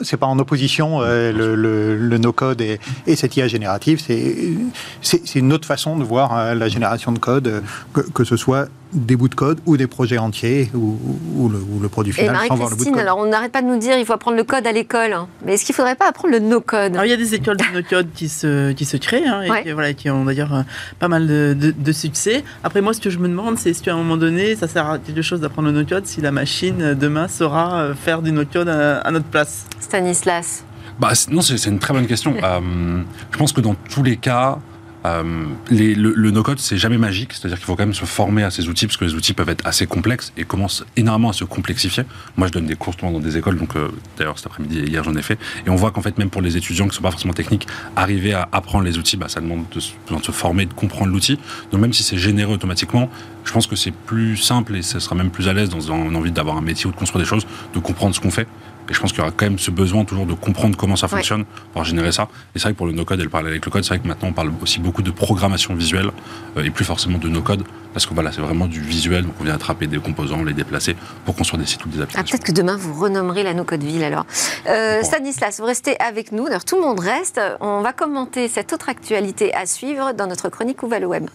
[0.00, 2.78] c'est pas en opposition euh, le, no-code et,
[3.16, 4.00] cette IA générative.
[4.00, 7.64] C'est une autre façon de voir la génération de code,
[7.94, 12.12] que, que, ce soit des bouts de code ou des projets entiers ou, le, produit
[12.12, 12.36] final.
[12.44, 14.72] Et Marie-Christine, alors on n'arrête pas de nous dire il faut apprendre le code à
[14.72, 15.28] l'école, hein.
[15.44, 16.98] mais est-ce qu'il ne faudrait pas apprendre le no-code?
[17.02, 19.72] Il y a des écoles de no-code qui se, qui se créent hein, et qui,
[19.72, 20.62] voilà, qui ont d'ailleurs euh,
[20.98, 22.44] pas mal de, de, succès.
[22.64, 24.88] Après moi, ce que je me demande, c'est si à un moment donné, ça sert
[24.88, 28.32] à quelque chose d'apprendre le no-code si la machine euh, demain saura euh, faire du
[28.32, 29.66] no-code à, notre place?
[29.80, 30.64] Stanislas
[30.98, 32.34] bah, Non, c'est une très bonne question.
[33.30, 34.58] je pense que dans tous les cas,
[35.04, 38.50] Euh, le, le no-code, c'est jamais magique, c'est-à-dire qu'il faut quand même se former à
[38.50, 41.44] ces outils, parce que les outils peuvent être assez complexes et commencent énormément à se
[41.44, 42.04] complexifier.
[42.36, 45.02] Moi, je donne des cours dans des écoles, donc euh, d'ailleurs cet après-midi et hier
[45.02, 47.02] j'en ai fait, et on voit qu'en fait même pour les étudiants qui ne sont
[47.02, 49.80] pas forcément techniques, arriver à apprendre les outils, bah, ça demande de,
[50.16, 51.38] de se former, de comprendre l'outil.
[51.70, 53.08] Donc même si c'est généreux automatiquement,
[53.44, 56.14] je pense que c'est plus simple et ça sera même plus à l'aise dans une
[56.14, 58.46] envie d'avoir un métier ou de construire des choses, de comprendre ce qu'on fait
[58.88, 61.08] et je pense qu'il y aura quand même ce besoin toujours de comprendre comment ça
[61.08, 62.28] fonctionne pour générer ça.
[62.54, 63.84] Et c'est vrai que pour le no-code, elle parle avec le code.
[63.84, 66.10] C'est vrai que maintenant, on parle aussi beaucoup de programmation visuelle
[66.56, 67.64] euh, et plus forcément de no-code.
[67.92, 69.24] Parce que voilà, c'est vraiment du visuel.
[69.24, 72.04] Donc on vient attraper des composants, les déplacer pour construire des sites ou des ah,
[72.04, 72.36] applications.
[72.36, 74.26] Peut-être que demain, vous renommerez la no-code ville alors.
[74.66, 76.46] Euh, Stanislas, vous restez avec nous.
[76.46, 77.40] D'ailleurs, tout le monde reste.
[77.60, 81.26] On va commenter cette autre actualité à suivre dans notre chronique Où va le web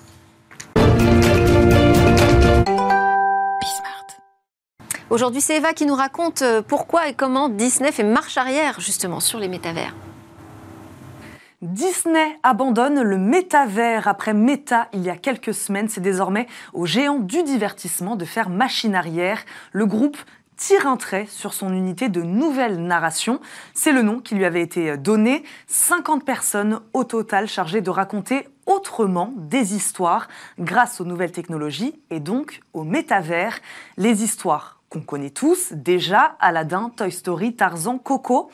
[5.10, 9.22] Aujourd'hui, c'est Eva qui nous raconte euh, pourquoi et comment Disney fait marche arrière justement
[9.22, 9.96] sur les métavers.
[11.62, 15.88] Disney abandonne le métavers après Meta il y a quelques semaines.
[15.88, 19.46] C'est désormais aux géants du divertissement de faire machine arrière.
[19.72, 20.18] Le groupe
[20.58, 23.40] tire un trait sur son unité de nouvelle narration.
[23.74, 25.44] C'est le nom qui lui avait été donné.
[25.68, 30.28] 50 personnes au total chargées de raconter autrement des histoires
[30.60, 33.58] grâce aux nouvelles technologies et donc au métavers.
[33.96, 38.50] Les histoires qu'on connaît tous déjà, Aladdin, Toy Story, Tarzan, Coco.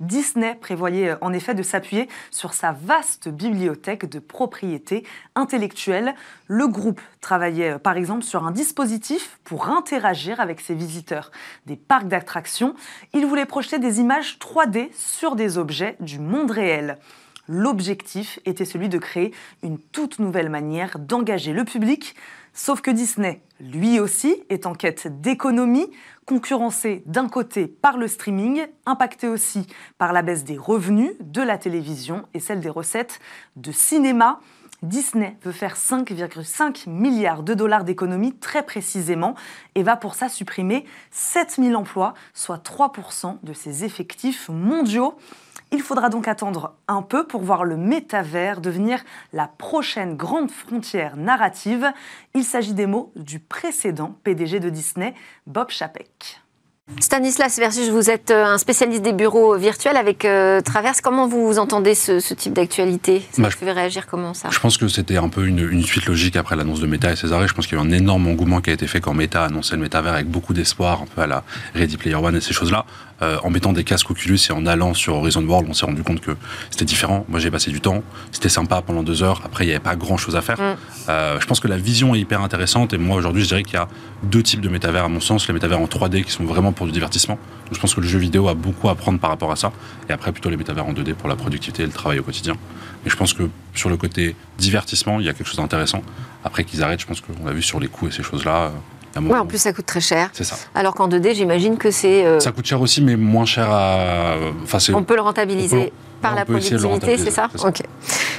[0.00, 6.14] Disney prévoyait euh, en effet de s'appuyer sur sa vaste bibliothèque de propriétés intellectuelles.
[6.46, 11.32] Le groupe travaillait euh, par exemple sur un dispositif pour interagir avec ses visiteurs
[11.66, 12.74] des parcs d'attractions.
[13.12, 16.98] Il voulait projeter des images 3D sur des objets du monde réel.
[17.48, 19.32] L'objectif était celui de créer
[19.62, 22.14] une toute nouvelle manière d'engager le public
[22.60, 25.88] Sauf que Disney, lui aussi, est en quête d'économie,
[26.26, 29.64] concurrencé d'un côté par le streaming, impacté aussi
[29.96, 33.20] par la baisse des revenus de la télévision et celle des recettes
[33.54, 34.40] de cinéma.
[34.82, 39.36] Disney veut faire 5,5 milliards de dollars d'économie très précisément
[39.76, 45.16] et va pour ça supprimer 7000 emplois, soit 3% de ses effectifs mondiaux.
[45.70, 49.00] Il faudra donc attendre un peu pour voir le métavers devenir
[49.32, 51.92] la prochaine grande frontière narrative.
[52.34, 55.14] Il s'agit des mots du précédent PDG de Disney,
[55.46, 56.40] Bob Chapek.
[57.00, 61.00] Stanislas Versus, vous êtes euh, un spécialiste des bureaux virtuels avec euh, Traverse.
[61.00, 63.22] Comment vous entendez ce, type d'actualité?
[63.30, 64.48] Ça bah, fait réagir comment ça?
[64.50, 67.46] Je pense que c'était un peu une, suite logique après l'annonce de Meta et César.
[67.46, 69.42] Je pense qu'il y a eu un énorme engouement qui a été fait quand Meta
[69.42, 71.44] a annoncé le métavers avec beaucoup d'espoir, un peu à la
[71.74, 72.86] Ready Player One et ces choses-là.
[73.20, 76.04] Euh, en mettant des casques Oculus et en allant sur Horizon World, on s'est rendu
[76.04, 76.36] compte que
[76.70, 77.26] c'était différent.
[77.28, 78.02] Moi, j'ai passé du temps.
[78.30, 79.42] C'était sympa pendant deux heures.
[79.44, 80.60] Après, il n'y avait pas grand-chose à faire.
[80.60, 80.76] Mm.
[81.40, 82.92] je pense que la vision est hyper intéressante.
[82.92, 83.88] Et moi, aujourd'hui, je dirais qu'il y a
[84.22, 85.48] deux types de métavers, à mon sens.
[85.48, 87.38] Les métavers en 3D qui sont vraiment pour du divertissement.
[87.72, 89.72] je pense que le jeu vidéo a beaucoup à prendre par rapport à ça.
[90.08, 92.54] Et après, plutôt les métavers en 2D pour la productivité et le travail au quotidien.
[93.04, 96.02] Mais je pense que sur le côté divertissement, il y a quelque chose d'intéressant.
[96.44, 98.72] Après qu'ils arrêtent, je pense qu'on l'a vu sur les coûts et ces choses-là.
[99.22, 100.30] Oui, en plus ça coûte très cher.
[100.32, 100.56] C'est ça.
[100.74, 102.24] Alors qu'en 2D, j'imagine que c'est.
[102.24, 104.36] Euh, ça coûte cher aussi, mais moins cher à.
[104.62, 107.82] Enfin, on peut le rentabiliser par la productivité, c'est ça, Ok.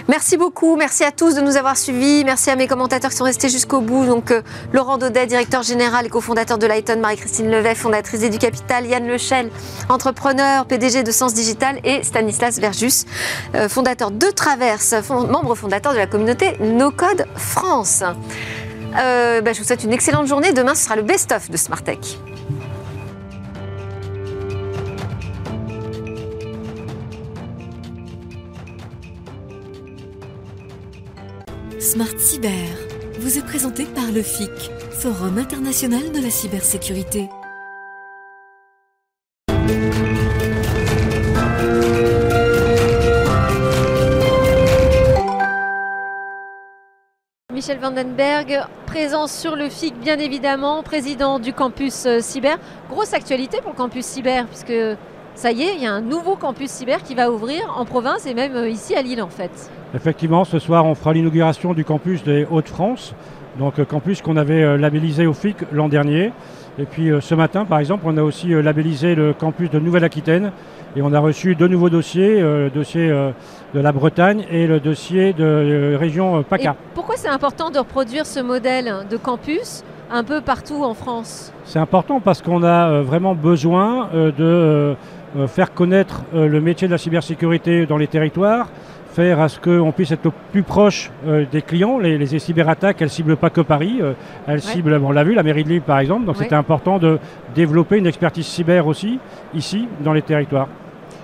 [0.07, 3.25] Merci beaucoup, merci à tous de nous avoir suivis, merci à mes commentateurs qui sont
[3.25, 4.05] restés jusqu'au bout.
[4.05, 4.41] Donc euh,
[4.73, 9.51] Laurent Daudet, directeur général et cofondateur de Lighton, Marie-Christine Levet, fondatrice du Capital, Yann Lechel,
[9.87, 13.05] entrepreneur, PDG de Sens Digital et Stanislas Verjus,
[13.53, 18.03] euh, fondateur de Traverse, membre fondateur de la communauté No Code France.
[18.97, 20.53] Euh, bah, je vous souhaite une excellente journée.
[20.53, 22.17] Demain, ce sera le best-of de Smartech.
[31.79, 32.51] Smart Cyber
[33.19, 37.27] vous est présenté par le FIC, Forum international de la cybersécurité.
[47.59, 52.57] Michel Vandenberg, présent sur le FIC bien évidemment, président du campus euh, cyber.
[52.89, 54.71] Grosse actualité pour le campus cyber, puisque
[55.39, 58.25] ça y est, il y a un nouveau campus cyber qui va ouvrir en province
[58.25, 59.71] et même euh, ici à Lille en fait.
[59.95, 63.15] Effectivement, ce soir on fera l'inauguration du campus des Hauts-de-France,
[63.57, 66.33] donc euh, campus qu'on avait labellisé au FIC l'an dernier.
[66.77, 70.51] Et puis ce matin par exemple, on a aussi labellisé le campus de Nouvelle-Aquitaine
[70.97, 73.09] et on a reçu deux nouveaux dossiers, le dossier
[73.73, 76.75] de la Bretagne et le dossier de euh, région PACA.
[76.95, 81.53] pourquoi c'est important de reproduire ce modèle de campus un peu partout en France?
[81.65, 84.09] C'est important parce qu'on a euh, vraiment besoin
[85.37, 88.69] euh, faire connaître le métier de la cybersécurité dans les territoires,
[89.11, 91.11] faire à ce qu'on puisse être au plus proche
[91.51, 91.97] des clients.
[91.97, 93.99] Les, les cyberattaques, elles ne ciblent pas que Paris,
[94.47, 97.19] elles ciblent, on l'a vu, la mairie de Lille par exemple, donc c'était important de
[97.55, 99.19] développer une expertise cyber aussi,
[99.53, 100.67] ici, dans les territoires.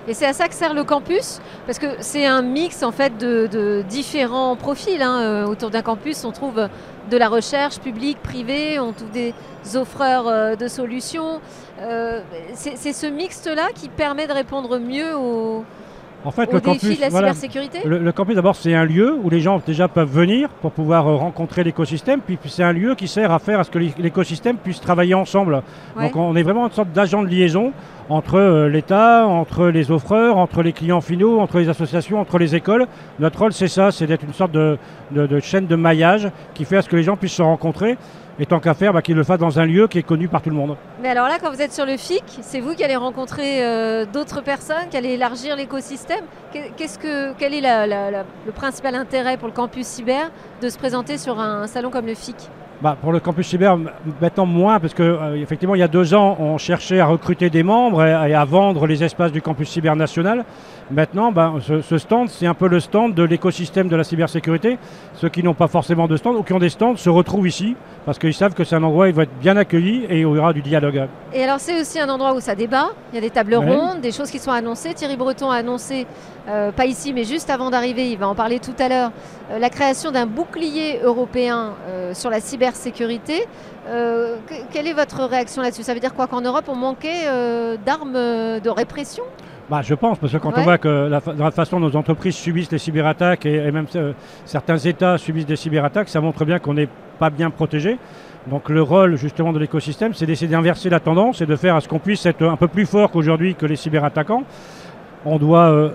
[0.08, 3.18] Et c'est à ça que sert le campus, parce que c'est un mix en fait
[3.18, 5.02] de, différents profils.
[5.02, 5.20] Hein.
[5.20, 6.68] Euh, autour d'un campus, on trouve
[7.10, 9.34] de la recherche publique, privée, on trouve des
[9.74, 11.40] offreurs euh, de solutions.
[11.80, 12.20] Euh,
[12.54, 15.64] c'est ce mixte-là qui permet de répondre mieux aux,
[16.26, 19.40] en fait, le campus, de la cybersécurité le, campus, d'abord, c'est un lieu où les
[19.40, 22.20] gens déjà peuvent venir pour pouvoir euh, rencontrer l'écosystème.
[22.20, 25.62] Puis, c'est un lieu qui sert à faire à ce que l'écosystème puisse travailler ensemble.
[25.96, 27.72] Donc, on est vraiment une sorte d'agent de liaison
[28.08, 32.56] entre euh, l'État, entre les offreurs, entre les clients finaux, entre les associations, entre les
[32.56, 32.86] écoles.
[33.20, 34.78] Notre rôle, c'est ça, c'est d'être une sorte de,
[35.12, 37.96] de, chaîne de maillage qui fait à ce que les gens puissent se rencontrer
[38.38, 40.42] et tant qu'à faire, bah, qu'il le fasse dans un lieu qui est connu par
[40.42, 40.76] tout le monde.
[41.02, 44.04] Mais alors là, quand vous êtes sur le FIC, c'est vous qui allez rencontrer euh,
[44.04, 46.24] d'autres personnes, qui allez élargir l'écosystème.
[46.76, 50.30] Qu'est-ce que, quel est le principal intérêt pour le campus cyber
[50.62, 52.36] de se présenter sur un salon comme le FIC?
[52.82, 53.78] Bah, pour le campus cyber,
[54.20, 57.48] maintenant moins, parce que euh, effectivement, il y a deux ans, on cherchait à recruter
[57.48, 60.44] des membres et, à vendre les espaces du campus cyber national.
[60.90, 64.78] Maintenant, bah, ce, stand, c'est un peu le stand de l'écosystème de la cybersécurité.
[65.14, 67.74] Ceux qui n'ont pas forcément de stand ou qui ont des stands se retrouvent ici
[68.04, 70.34] parce qu'ils savent que c'est un endroit où ils vont être bien accueillis et où
[70.34, 71.08] il y aura du dialogue.
[71.32, 72.90] Et alors, c'est aussi un endroit où ça débat.
[73.12, 74.94] Il y a des tables rondes, des choses qui sont annoncées.
[74.94, 76.06] Thierry Breton a annoncé,
[76.48, 79.12] euh, pas ici, mais juste avant d'arriver, il va en parler tout à l'heure,
[79.50, 81.74] euh, la création d'un bouclier européen
[82.12, 83.46] sur la cybersécurité.
[83.88, 84.36] Euh,
[84.72, 85.82] quelle est votre réaction là-dessus?
[85.82, 89.24] Ça veut dire quoi Qu'en Europe, on manquait euh, d'armes de répression?
[89.70, 92.36] Bah, je pense, parce que quand on voit que la, la, façon dont nos entreprises
[92.36, 94.12] subissent les cyberattaques et, même euh,
[94.44, 96.88] certains États subissent des cyberattaques, ça montre bien qu'on n'est
[97.18, 97.98] pas bien protégé.
[98.46, 101.80] Donc le rôle justement de l'écosystème, c'est d'essayer d'inverser la tendance et de faire à
[101.80, 104.44] ce qu'on puisse être un peu plus fort qu'aujourd'hui que les cyberattaquants.
[105.24, 105.90] On doit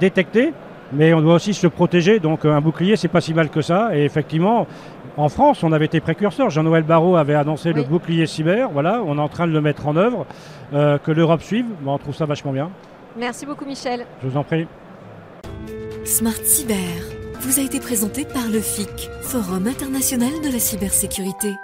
[0.00, 0.52] détecter,
[0.92, 2.20] mais on doit aussi se protéger.
[2.20, 3.96] Donc un bouclier, c'est pas si mal que ça.
[3.96, 4.66] Et effectivement,
[5.16, 6.50] en France, on avait été précurseur.
[6.50, 8.70] Jean-Noël Barrot avait annoncé le bouclier cyber.
[8.70, 10.26] Voilà, on est en train de le mettre en œuvre.
[10.72, 12.70] Euh, que l'Europe suive, on trouve ça vachement bien.
[13.16, 14.06] Merci beaucoup, Michel.
[14.22, 14.66] Je vous en prie.
[16.04, 16.76] Smart Cyber
[17.40, 21.54] vous a été présenté par le FIC, Forum international de la cybersécurité.